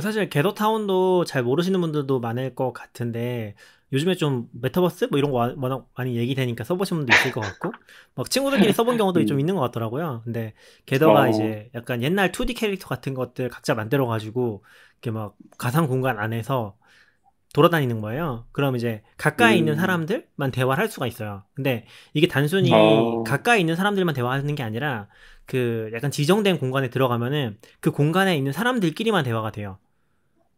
[0.00, 3.54] 사실 게더타운도 잘 모르시는 분들도 많을 것 같은데
[3.92, 7.70] 요즘에 좀 메타버스 뭐 이런 거 와- 워낙 많이 얘기되니까 써보신 분도 있을 것 같고
[8.16, 9.26] 막 친구들끼리 써본 경우도 음.
[9.26, 10.22] 좀 있는 것 같더라고요.
[10.24, 10.52] 근데
[10.86, 11.28] 게더가 어.
[11.28, 16.76] 이제 약간 옛날 2D 캐릭터 같은 것들 각자 만들어 가지고 이렇게 막 가상 공간 안에서
[17.54, 18.44] 돌아다니는 거예요.
[18.52, 19.78] 그럼 이제 가까이 있는 음.
[19.78, 21.44] 사람들만 대화를 할 수가 있어요.
[21.54, 23.22] 근데 이게 단순히 어.
[23.24, 25.08] 가까이 있는 사람들만 대화하는 게 아니라
[25.46, 29.78] 그 약간 지정된 공간에 들어가면은 그 공간에 있는 사람들끼리만 대화가 돼요.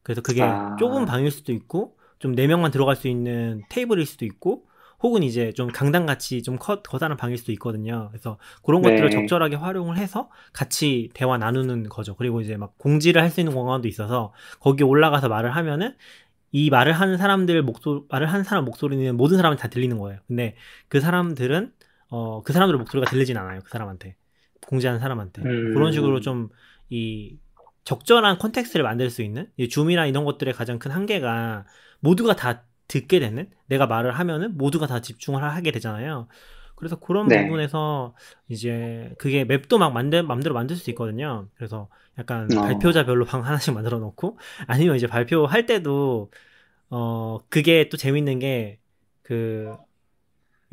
[0.03, 0.77] 그래서 그게 아.
[0.79, 4.65] 좁은 방일 수도 있고 좀 네 명만 들어갈 수 있는 테이블일 수도 있고
[5.03, 8.09] 혹은 이제 좀 강당 같이 좀 커, 거다란 방일 수도 있거든요.
[8.11, 8.91] 그래서 그런 네.
[8.91, 12.17] 것들을 적절하게 활용을 해서 같이 대화 나누는 거죠.
[12.17, 15.95] 그리고 이제 막 공지를 할 수 있는 공간도 있어서 거기 올라가서 말을 하면은
[16.57, 20.21] 이 말을 하는 사람들 목소 말을 하는 사람 목소리는 모든 사람한테 다 들리는 거예요.
[20.27, 20.57] 근데
[20.89, 21.73] 그 사람들은
[22.11, 23.61] 어 그 사람들의 목소리가 들리진 않아요.
[23.65, 24.17] 그 사람한테
[24.69, 25.75] 공지하는 사람한테 음.
[25.75, 26.49] 그런 식으로 좀
[26.91, 27.39] 이
[27.85, 31.67] 적절한 context를 만들 수 있는 이 Zoom이나 이런 것들의 가장 큰 한계가
[32.01, 36.29] 모두가 다 듣게 되는 내가 말을 하면은 모두가 다 집중을 하게 되잖아요.
[36.77, 37.43] 그래서 그런 네.
[37.45, 38.15] 부분에서
[38.49, 41.49] 이제 그게 map도 막 만들 맘대로 만들 수 있거든요.
[41.57, 42.63] 그래서 약간 어.
[42.63, 46.31] 발표자별로 방 하나씩 만들어 놓고 아니면 이제 발표할 때도
[46.91, 48.81] 어 그게 또 재밌는 게
[49.27, 49.77] 그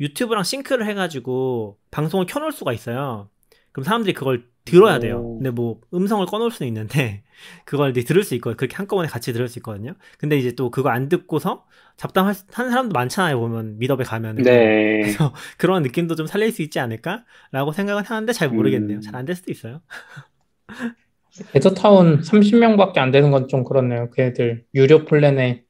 [0.00, 3.30] YouTube랑 sync를 해가지고 방송을 켜놓을 수가 있어요.
[3.72, 5.18] 그럼 사람들이 그걸 들어야 돼요.
[5.20, 5.38] 오.
[5.38, 7.23] 근데 뭐 음성을 꺼놓을 수는 있는데
[7.64, 8.56] 그걸 이제 들을 수 있거든요.
[8.56, 9.94] 그렇게 한꺼번에 같이 들을 수 있거든요.
[10.18, 11.64] 근데 이제 또 그거 안 듣고서
[11.96, 13.38] 잡담할 수- 하는 사람도 많잖아요.
[13.38, 14.42] 보면 미더에 가면은.
[14.42, 15.00] 네.
[15.02, 18.98] 그래서 그런 느낌도 좀 살릴 수 있지 않을까라고 생각은 하는데 잘 모르겠네요.
[18.98, 19.00] 음.
[19.00, 19.80] 잘안 될 수도 있어요.
[21.52, 24.10] 데저타운 30명밖에 안 되는 건 좀 그렇네요.
[24.12, 25.64] 걔들 유료 플랜에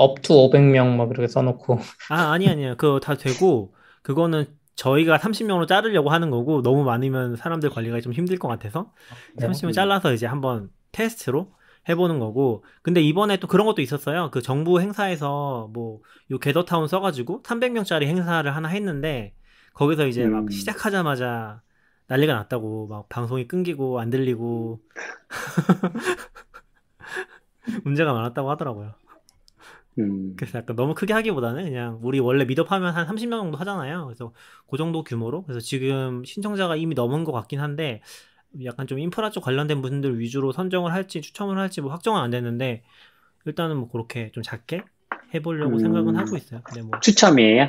[0.00, 2.76] up to 500명 막 그렇게 써놓고 아, 아니, 아니에요.
[2.76, 8.38] 그거 다 되고, 그거는 저희가 30명으로 자르려고 하는 거고, 너무 많으면 사람들 관리가 좀 힘들
[8.38, 8.92] 것 같아서,
[9.36, 9.46] 네.
[9.46, 11.52] 30명 잘라서 이제 한번 테스트로
[11.88, 14.30] 해보는 거고, 근데 이번에 또 그런 것도 있었어요.
[14.30, 16.00] 그 정부 행사에서 뭐,
[16.30, 19.34] 요 게더타운 써가지고 300명짜리 행사를 하나 했는데,
[19.74, 20.50] 거기서 이제 막 음.
[20.50, 21.62] 시작하자마자
[22.06, 24.80] 난리가 났다고, 막 방송이 끊기고, 안 들리고,
[27.84, 28.94] 문제가 많았다고 하더라고요.
[29.98, 30.34] 음.
[30.36, 34.06] 그래서 약간 너무 크게 하기보다는 그냥 우리 원래 미드하면 한 30명 정도 하잖아요.
[34.06, 34.32] 그래서
[34.70, 35.44] 그 정도 규모로.
[35.44, 38.00] 그래서 지금 신청자가 이미 넘은 것 같긴 한데
[38.64, 42.82] 약간 좀 인프라 쪽 관련된 분들 위주로 선정을 할지 추첨을 할지 뭐 확정은 안 됐는데
[43.44, 44.82] 일단은 뭐 그렇게 좀 작게
[45.34, 45.78] 해보려고 음.
[45.78, 46.60] 생각은 하고 있어요.
[46.62, 47.66] 근데 뭐 추첨이에요?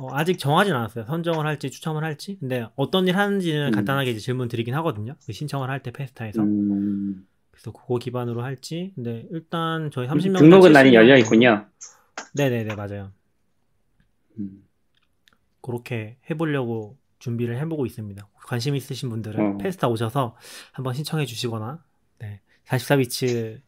[0.00, 1.04] 어, 아직 정하진 않았어요.
[1.06, 2.36] 선정을 할지 추첨을 할지.
[2.38, 3.72] 근데 어떤 일 하는지는 음.
[3.72, 5.14] 간단하게 이제 질문 드리긴 하거든요.
[5.26, 6.40] 그 신청을 할 때 페스타에서.
[6.42, 7.26] 음.
[7.50, 8.92] 그래서 그거 기반으로 할지.
[8.94, 11.66] 근데 일단 저희 30명 등록은 많이 열려 있군요.
[12.34, 13.10] 네네네 맞아요.
[14.38, 14.64] 음.
[15.60, 18.28] 그렇게 해보려고 준비를 해보고 있습니다.
[18.46, 19.58] 관심 있으신 분들은 어.
[19.58, 20.36] 페스타 오셔서
[20.72, 21.82] 한번 신청해 주시거나,
[22.18, 22.40] 네.
[22.66, 23.60] 44비치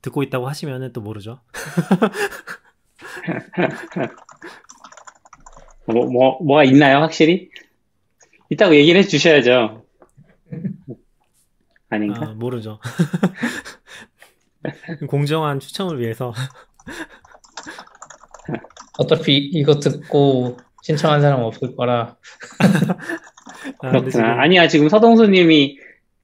[0.00, 1.40] 듣고 있다고 하시면은 또 모르죠.
[5.86, 7.50] 뭐, 뭐, 뭐가 있나요, 확실히?
[8.50, 9.86] 있다고 얘기를 해 주셔야죠.
[11.88, 12.28] 아닌가?
[12.28, 12.80] 아, 모르죠.
[15.08, 16.34] 공정한 추첨을 위해서.
[18.98, 22.16] 어차피 이거 듣고 신청한 사람 없을 거라
[23.80, 24.42] 아, 그렇구나.
[24.42, 25.78] 아니야, 지금 서동수님이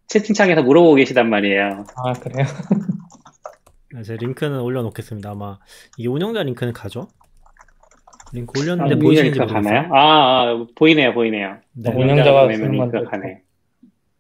[0.08, 1.84] 채팅창에서 물어보고 계시단 말이에요.
[1.96, 2.46] 아 그래요?
[3.96, 5.30] 아, 제 링크는 올려놓겠습니다.
[5.30, 5.58] 아마
[5.96, 7.08] 이게 운영자 링크는 가죠?
[8.32, 9.94] 링크 아, 올렸는데 운영 보이시는지 링크가 모르겠어요.
[9.94, 11.56] 아, 아, 보이네요, 보이네요.
[11.72, 11.90] 네.
[11.90, 13.10] 어, 운영자가 보내면 쓰는 링크가.
[13.10, 13.42] 가네.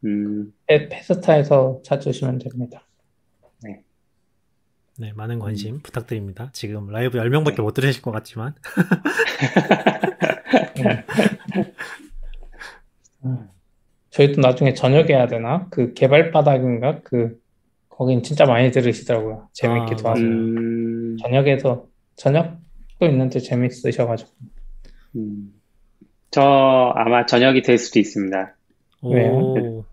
[0.04, 2.84] 음, 페- 페스타에서 찾으시면 됩니다.
[5.00, 6.50] 네, 많은 관심 부탁드립니다.
[6.52, 8.56] 지금 라이브 10명밖에 못 들으실 것 같지만.
[13.24, 13.48] 음.
[14.10, 15.66] 저희도 나중에 저녁에 해야 되나?
[15.70, 17.00] 그 개발 바닥인가?
[17.02, 17.40] 그
[17.88, 19.48] 거긴 진짜 많이 들으시더라고요.
[19.52, 20.20] 재밌기도 아, 하고.
[20.20, 21.86] 음, 저녁에서
[22.16, 24.30] 저녁도 있는데 재밌으셔가지고
[25.16, 25.52] 음.
[26.30, 28.54] 저 아마 저녁이 될 수도 있습니다.
[29.02, 29.84] 오,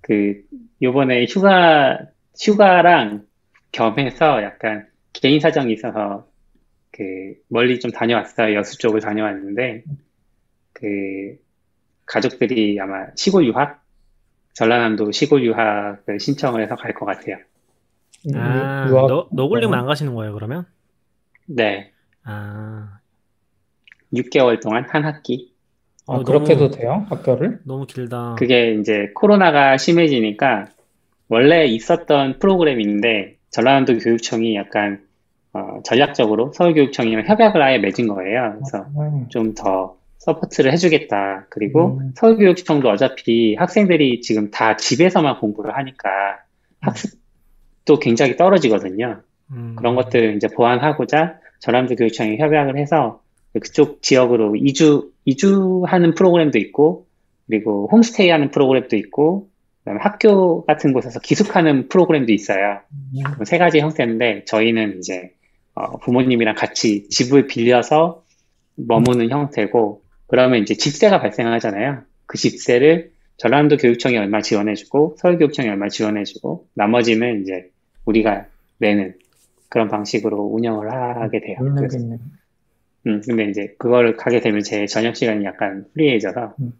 [0.00, 0.42] 그,
[0.82, 1.98] 요번에 휴가,
[2.38, 3.24] 휴가랑
[3.72, 6.26] 겸해서 약간 개인 사정이 있어서
[6.96, 8.54] 그 멀리 좀 다녀왔어요.
[8.54, 9.82] 여수 쪽을 다녀왔는데
[10.72, 11.36] 그
[12.06, 13.82] 가족들이 아마 시골 유학,
[14.52, 17.36] 전라남도 시골 유학을 신청을 해서 갈 것 같아요.
[18.34, 20.66] 아, 유학- 너, 너굴림은 안 가시는 거예요, 그러면?
[21.46, 21.90] 네,
[22.22, 22.98] 아,
[24.12, 25.52] 6개월 동안 한 학기.
[26.06, 27.06] 아, 어, 그렇게 해도 돼요?
[27.08, 27.60] 학교를?
[27.64, 28.36] 너무 길다.
[28.38, 30.66] 그게 이제 코로나가 심해지니까
[31.28, 35.02] 원래 있었던 프로그램인데 전라남도 교육청이 약간
[35.54, 38.56] 어, 전략적으로 서울교육청이랑 협약을 아예 맺은 거예요.
[38.56, 41.46] 그래서 음, 좀더 서포트를 해주겠다.
[41.50, 42.12] 그리고 음.
[42.16, 46.08] 서울교육청도 어차피 학생들이 지금 다 집에서만 공부를 하니까
[46.80, 49.22] 학습도 굉장히 떨어지거든요.
[49.52, 53.20] 음, 그런 것들 이제 보완하고자 전남도 교육청이 협약을 해서
[53.60, 57.06] 그쪽 지역으로 이주, 이주하는 프로그램도 있고,
[57.46, 59.48] 그리고 홈스테이 하는 프로그램도 있고,
[59.80, 62.80] 그다음에 학교 같은 곳에서 기숙하는 프로그램도 있어요.
[63.38, 65.30] 그세 가지 형태인데, 저희는 이제,
[65.74, 68.24] 어, 부모님이랑 같이 집을 빌려서
[68.76, 72.02] 머무는 형태고, 그러면 이제 집세가 발생하잖아요.
[72.26, 77.70] 그 집세를 전라남도 교육청이 얼마 지원해주고, 서울교육청이 얼마 지원해주고, 나머지는 이제
[78.04, 78.46] 우리가
[78.78, 79.14] 내는
[79.68, 81.58] 그런 방식으로 운영을 하게 돼요.
[81.76, 81.98] 그래서.
[83.06, 86.72] 음, 근데 이제 그거를 가게 되면 제 저녁 시간이 약간 프리해져서 음.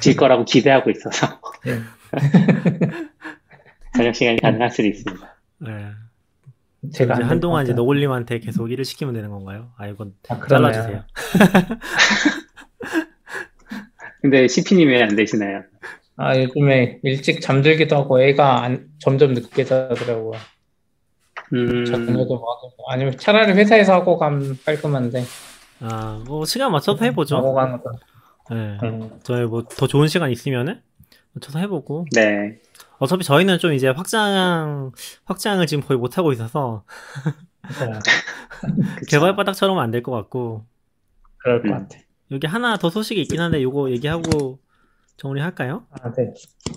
[0.00, 1.78] 질 거라고 기대하고 있어서 네.
[3.96, 5.36] 저녁 시간이 가능할 수도 있습니다.
[5.60, 5.70] 네.
[6.92, 7.72] 제가 이제 한동안 이제.
[7.72, 9.72] 너굴님한테 계속 일을 시키면 되는 건가요?
[9.76, 10.46] 아 이건 아.
[10.46, 11.04] 잘라주세요.
[14.22, 15.62] 근데 CP님 왜 안 되시나요?
[16.16, 20.32] 아, 요즘에 일찍 잠들기도 하고 애가 안- 점점 늦게 자더라고요.
[21.52, 22.26] 음, 뭐
[22.88, 25.22] 아니면 차라리 회사에서 하고 가면 깔끔한데
[25.80, 27.36] 아, 뭐 시간 맞춰서 해보죠.
[27.36, 27.90] 하고 가는 거.
[28.50, 28.78] 네.
[28.82, 29.10] 음.
[29.22, 30.80] 저희 뭐 더 좋은 시간 있으면은
[31.32, 32.06] 맞춰서 해보고.
[32.12, 32.58] 네.
[32.98, 34.92] 어차피 저희는 좀 이제 확장
[35.24, 36.84] 확장을 지금 거의 못 하고 있어서
[37.62, 38.00] 그래서
[39.08, 40.64] 개발 바닥처럼 안 될 것 같고
[41.38, 41.72] 그럴 것 음.
[41.72, 41.98] 같아.
[42.30, 44.58] 여기 하나 더 소식이 있긴 한데 요거 얘기하고
[45.16, 45.84] 정리할까요?
[45.90, 46.32] 아, 네.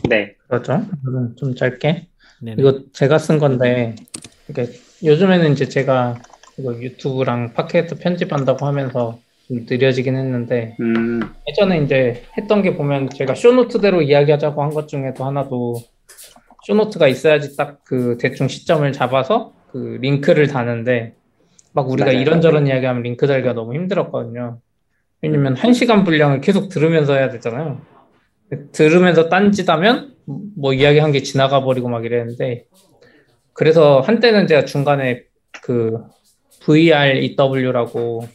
[0.10, 0.36] 네.
[0.48, 0.86] 그렇죠.
[1.04, 2.08] 그럼 좀 짧게.
[2.42, 2.56] 네.
[2.58, 3.96] 이거 제가 쓴 건데,
[4.50, 4.68] 이게
[5.04, 6.16] 요즘에는 이제 제가
[6.58, 13.36] 이거 유튜브랑 팟캐스트 편집한다고 하면서 좀 느려지긴 했는데, 음, 예전에 이제 했던 게 보면 제가
[13.36, 15.76] 쇼노트대로 이야기하자고 한 것 중에도 하나도
[16.65, 21.15] 쇼노트가 있어야지 딱 그 대충 시점을 잡아서 그 링크를 다는데,
[21.74, 22.19] 막 우리가 맞아요.
[22.19, 24.60] 이런저런 이야기하면 링크 달기가 너무 힘들었거든요.
[25.21, 27.80] 왜냐면 한 시간 분량을 계속 들으면서 해야 되잖아요.
[28.74, 30.15] 들으면서 딴짓하면
[30.58, 32.65] 뭐 이야기한 게 지나가 버리고 막 이랬는데
[33.54, 35.24] 그래서 한때는 제가 중간에
[35.62, 36.00] 그
[36.62, 38.28] VREW라고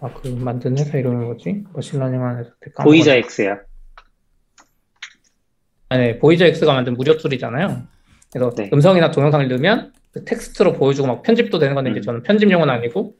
[0.00, 1.64] 아 그 만든 회사 이름이 뭐지?
[1.72, 3.22] machine learning 하는 회사 까먹었네.
[3.40, 3.58] X요.
[5.88, 7.82] 아니 VoyagerX가 만든 무료 tool이잖아요.
[8.32, 8.70] 그래서 네.
[8.72, 12.02] 음성이나 동영상을 넣으면 그 텍스트로 보여주고 막 편집도 되는 건데 이제 음.
[12.02, 13.14] 저는 편집용은 아니고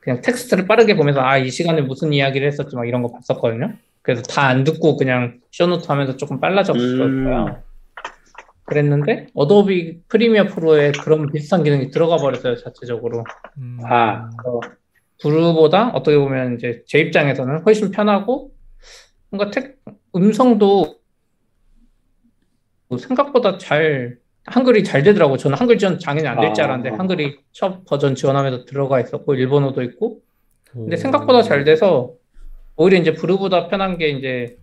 [0.00, 3.74] 그냥 텍스트를 빠르게 보면서 아 이 시간에 무슨 이야기를 했었지 막 이런 거 봤었거든요.
[4.02, 7.54] 그래서 다 안 듣고 그냥 show note 하면서 조금 빨라졌을 음.
[8.64, 13.24] 그랬는데 Adobe Premiere Pro에 그런 비슷한 기능이 들어가 버렸어요 자체적으로.
[13.58, 14.30] 음, 아.
[15.22, 18.52] Vrew보다 어떻게 보면 이제 제 입장에서는 훨씬 편하고
[19.30, 19.76] 뭔가 텍
[20.16, 20.96] 음성도
[22.98, 25.36] 생각보다 잘 한글이 잘 되더라고.
[25.36, 26.98] 저는 한글 지원 당연히 안 될 줄 알았는데 아.
[26.98, 30.20] 한글이 첫 버전 지원하면서 들어가 있었고 일본어도 있고
[30.72, 30.98] 근데 오.
[30.98, 32.12] 생각보다 잘 돼서
[32.76, 34.56] 오히려 이제 Vrew보다 편한 게 이제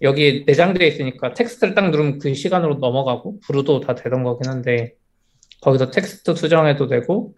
[0.00, 4.94] 여기에 내장되어 있으니까 텍스트를 딱 누르면 그 시간으로 넘어가고 Vrew도 다 되던 거긴 한데
[5.60, 7.34] 거기서 텍스트 수정해도 되고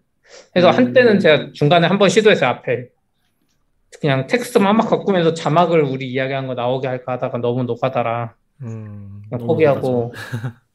[0.53, 0.73] 그래서 음.
[0.75, 2.87] 한때는 제가 중간에 한 번 시도했어요 앞에
[4.01, 9.47] 그냥 텍스트만 막 바꾸면서 자막을 우리 이야기한 거 나오게 할까 하다가 너무 노가다라 음, 너무
[9.47, 10.13] 포기하고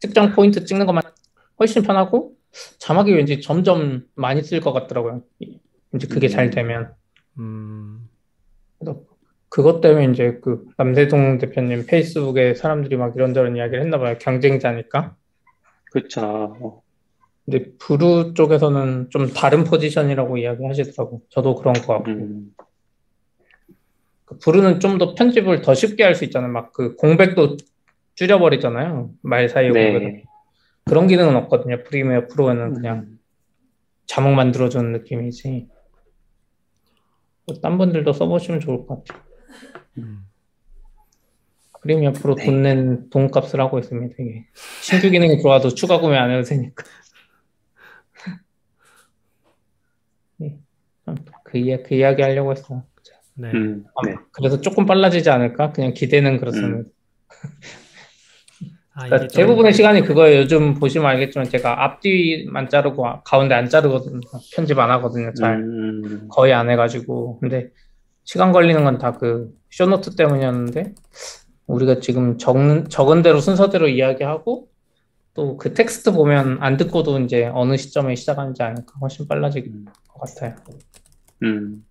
[0.00, 1.02] 특정 포인트 찍는 것만
[1.58, 2.34] 훨씬 편하고
[2.78, 5.22] 자막이 왠지 점점 많이 쓸 것 같더라고요.
[5.94, 6.94] 이제 그게 잘 되면.
[7.38, 8.08] 음,
[8.78, 9.00] 그래서
[9.48, 14.16] 그것 때문에 이제 그 남대동 대표님 페이스북에 사람들이 막 이런저런 이야기를 했나 봐요.
[14.18, 15.16] 경쟁자니까.
[15.92, 16.82] 그쵸.
[17.44, 21.22] 근데 브루 쪽에서는 좀 다른 포지션이라고 이야기하시더라고.
[21.28, 22.10] 저도 그런 거 같고.
[22.10, 22.54] 음,
[24.24, 26.50] 그 브루는 좀 더 편집을 더 쉽게 할 수 있잖아요.
[26.52, 27.56] 막 그 공백도
[28.14, 29.10] 줄여버리잖아요.
[29.22, 29.70] 말 사이에.
[29.70, 30.24] 네.
[30.84, 31.82] 그런 기능은 없거든요.
[31.84, 33.18] 프리미어 프로에는 그냥 음,
[34.06, 35.68] 자막 만들어주는 느낌이지.
[37.46, 39.22] 뭐딴 분들도 써보시면 좋을 것 같아요.
[39.98, 40.26] 음.
[41.82, 42.46] 프리미어 프로 네.
[42.46, 44.14] 돈낸 돈값을 하고 있습니다.
[44.18, 44.46] 이게
[44.80, 46.84] 신규 기능이 들어와도 추가 구매 안 해도 되니까.
[50.38, 50.58] 네.
[51.44, 52.84] 그, 이야, 그 이야기 하려고 했어.
[53.36, 53.50] 네.
[53.52, 54.14] 음, 네.
[54.32, 55.72] 그래서 조금 빨라지지 않을까?
[55.72, 56.88] 그냥 기대는 그렇습니다.
[58.96, 60.42] 아, 그러니까 이게 좀- 대부분의 시간이 그거예요.
[60.42, 64.20] 요즘 보시면 알겠지만 제가 앞뒤만 자르고 아- 가운데 안 자르거든요.
[64.54, 65.32] 편집 안 하거든요.
[65.34, 65.56] 잘.
[65.56, 67.70] 음, 거의 안 해가지고 근데
[68.22, 70.94] 시간 걸리는 건 다 그 show note 때문이었는데
[71.66, 74.68] 우리가 지금 적는 적은 대로 순서대로 이야기하고
[75.34, 80.20] 또 그 텍스트 보면 안 듣고도 이제 어느 시점에 시작하는지 아니까 훨씬 빨라질 음, 것
[80.20, 80.54] 같아요.
[81.42, 81.84] 음,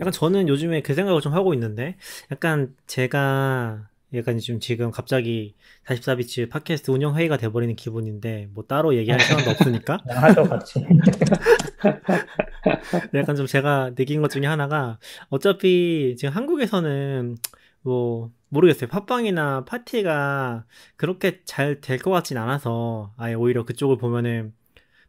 [0.00, 1.96] 약간 저는 요즘에 그 생각을 좀 하고 있는데,
[2.32, 5.54] 약간 제가 약간 좀 지금 갑자기
[5.86, 10.84] 44bits 팟캐스트 운영 회의가 돼버리는 기분인데, 뭐 따로 얘기할 시간도 없으니까, 하죠 같이.
[13.14, 14.98] 약간 좀 제가 느낀 것 중에 하나가,
[15.30, 17.36] 어차피 지금 한국에서는
[17.82, 18.88] 뭐, 모르겠어요.
[18.88, 20.64] 팟빵이나 파티가
[20.96, 24.52] 그렇게 잘 될 것 같진 않아서, 아예 오히려 그쪽을 보면은,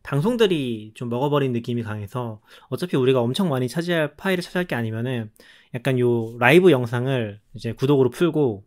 [0.06, 5.32] 방송들이 좀 먹어버린 느낌이 강해서 어차피 우리가 엄청 많이 차지할 파일을 차지할 게 아니면은
[5.74, 8.64] 약간 요 라이브 영상을 이제 구독으로 풀고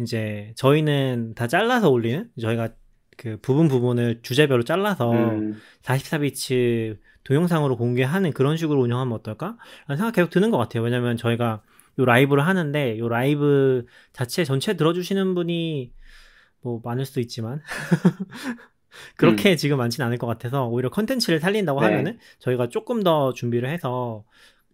[0.00, 2.70] 이제 저희는 다 잘라서 올리는 저희가
[3.16, 9.56] 그 부분 부분을 주제별로 잘라서 음, 44비치 동영상으로 공개하는 그런 식으로 운영하면 어떨까?
[9.86, 10.82] 라는 생각 계속 드는 것 같아요.
[10.82, 11.62] 왜냐면 저희가
[12.00, 15.92] 요 라이브를 하는데 요 라이브 자체 전체 들어주시는 분이
[16.62, 17.62] 뭐 많을 수도 있지만
[19.16, 21.86] 그렇게 지금 많지는 않을 것 같아서 오히려 컨텐츠를 살린다고 네.
[21.86, 24.24] 하면은 저희가 조금 더 준비를 해서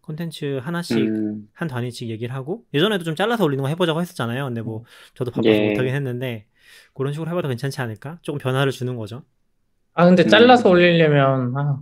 [0.02, 4.46] 컨텐츠 하나씩 음, 한 단위씩 얘기를 하고 예전에도 좀 잘라서 올리는 거 해보자고 했었잖아요.
[4.46, 5.60] 근데 뭐 저도 바빠서 예.
[5.62, 6.46] 못하긴 했는데
[6.94, 8.18] 그런 식으로 해봐도 괜찮지 않을까?
[8.22, 9.22] 조금 변화를 주는 거죠.
[9.94, 10.28] 아, 근데 음.
[10.28, 11.80] 잘라서 올리려면, 아,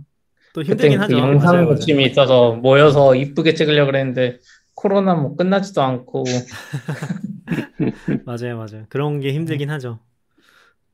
[0.53, 1.17] 또 힘들긴 그 하죠.
[1.17, 1.71] 영상 맞아요, 맞아요.
[1.71, 4.39] 욕심이 있어서 모여서 이쁘게 찍으려고 그랬는데,
[4.73, 6.23] 코로나 뭐 끝나지도 않고,
[8.25, 8.85] 맞아요, 맞아요.
[8.89, 9.99] 그런 게 힘들긴 하죠.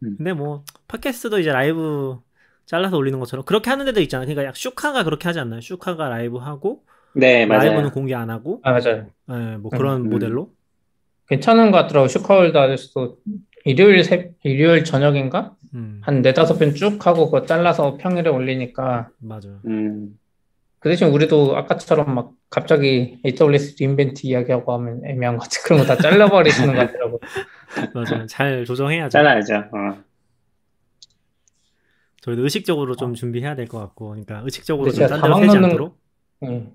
[0.04, 0.16] 음.
[0.18, 2.18] 근데 뭐 팟캐스트도 이제 라이브
[2.66, 4.26] 잘라서 올리는 것처럼 그렇게 하는 데도 있잖아요.
[4.26, 5.62] 그러니까 약 슈카가 그렇게 하지 않나요?
[5.62, 6.84] 슈카가 라이브 하고
[7.14, 7.92] 네, 라이브는 맞아요.
[7.92, 9.08] 공개 안 하고 아, 맞아요.
[9.32, 10.10] 예, 뭐 그런 음.
[10.10, 10.52] 모델로
[11.28, 12.08] 괜찮은 것 같더라고.
[12.08, 13.18] 슈카월드 아저씨도
[13.66, 15.56] 일요일 새, 일요일 저녁인가?
[15.74, 19.60] 음, 한 네다섯 편 쭉 하고 그거 잘라서 평일에 올리니까, 맞아요.
[19.66, 20.18] 음,
[20.80, 25.62] 그 대신 우리도 아까처럼 막 갑자기 AWS 리인벤트 이야기하고 하면 애매한 것 같아.
[25.66, 27.20] 그런 거 다 잘라버리시는 것 같더라고.
[27.96, 28.26] 맞아요.
[28.28, 29.10] 잘 조정해야죠.
[29.10, 29.56] 잘라야죠.
[29.74, 29.98] 어.
[32.26, 35.56] 저희도 의식적으로 좀 준비해야 될 것 같고, 그러니까 의식적으로 좀 제가 딴 데로 가방 새지
[35.56, 35.98] 넣는 않도록.
[36.46, 36.72] 예.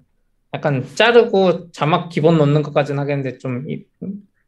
[0.55, 3.85] 약간 자르고 자막 기본 넣는 것까지는 하겠는데 좀 이-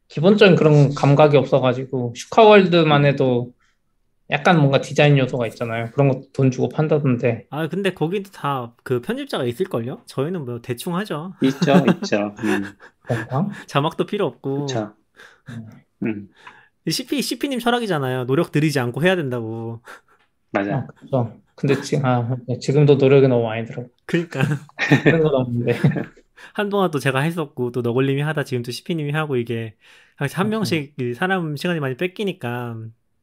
[0.09, 3.53] 기본적인 그런 감각이 없어가지고 슈카월드만 해도
[4.29, 5.89] 약간 뭔가 디자인 요소가 있잖아요.
[5.93, 7.47] 그런 것도 돈 주고 판다던데.
[7.49, 10.01] 아, 근데 거기도 다 그 편집자가 있을걸요?
[10.05, 11.33] 저희는 뭐 대충 하죠.
[11.41, 12.33] 있죠, 있죠.
[12.39, 12.63] 음?
[13.67, 14.65] 자막도 필요 없고.
[14.65, 14.93] 그쵸.
[16.03, 16.29] 음,
[16.89, 18.25] CP, CP님 철학이잖아요.
[18.25, 19.81] 노력 들이지 않고 해야 된다고.
[20.53, 20.77] 맞아.
[20.77, 21.39] 아, 그렇죠.
[21.55, 23.85] 근데 지금 아, 네, 지금도 노력이 너무 많이 들어.
[24.05, 24.41] 그러니까
[25.05, 25.73] 하는 건 없는데.
[26.53, 29.75] 한동안 또 제가 했었고 또 너굴님이 하다 지금 또 CP님이 하고 이게
[30.17, 32.77] 한 명씩 이 사람 시간이 많이 뺏기니까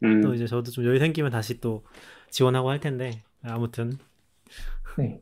[0.04, 1.84] 음, 또 이제 저도 좀 여유 생기면 다시 또
[2.30, 3.98] 지원하고 할 텐데 아무튼
[4.96, 5.20] 네.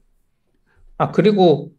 [0.96, 1.72] 아, 그리고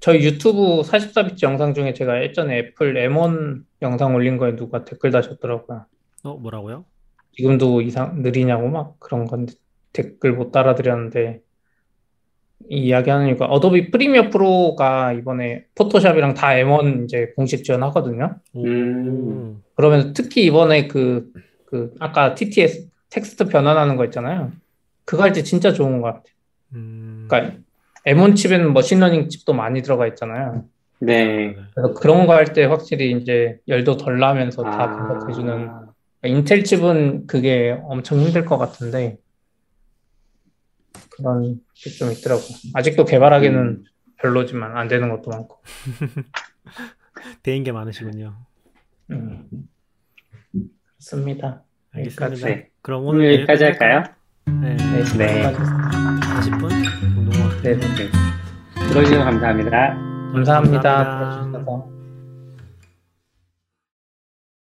[0.00, 5.86] 저희 유튜브 44비치 영상 중에 제가 예전에 Apple M1 영상 올린 거에 누가 댓글 다셨더라고요.
[6.24, 6.84] 어 뭐라고요?
[7.32, 9.54] 지금도 이상 느리냐고 막 그런 건데
[9.92, 11.40] 댓글 못 달아드렸는데
[12.70, 18.36] 이 이야기 하는 이유가 Adobe Premiere Pro가 이번에 Photoshop이랑 다 M1 이제 공식 지원하거든요.
[18.52, 19.62] 오, 음.
[19.74, 21.32] 그러면 특히 이번에 그,
[21.66, 24.52] 그 아까 TTS 텍스트 변환하는 거 있잖아요.
[25.04, 26.34] 그거 할 때 진짜 좋은 것 같아요.
[26.74, 27.56] 음, 그러니까
[28.04, 30.64] M1 칩에는 머신러닝 칩도 많이 들어가 있잖아요.
[31.00, 31.54] 네.
[31.74, 35.92] 그래서 그런 거 할 때 확실히 이제 열도 덜 나면서 다 아, 분석해주는 그러니까
[36.24, 39.16] 인텔 칩은 그게 엄청 힘들 것 같은데
[41.18, 42.40] 그런 게 좀 있더라고.
[42.74, 43.84] 아직도 개발하기는 음.
[44.16, 45.60] 별로지만 안 되는 것도 많고.
[47.42, 48.34] 데인 게 많으시군요.
[49.10, 49.48] 음.
[50.98, 51.62] 그렇습니다.
[51.92, 52.46] 알겠습니다.
[52.48, 52.68] 네.
[52.82, 54.02] 그럼 오늘 여기까지 할까요?
[54.46, 55.04] 네, 네, 네.
[55.04, 55.90] 수고하셨습니다.
[56.40, 58.10] 40분 정도 네, 네.
[58.88, 59.94] 들어주셔서 감사합니다.
[60.32, 60.82] 감사합니다.
[60.82, 61.18] 감사합니다.
[61.62, 61.97] 들어주셔서.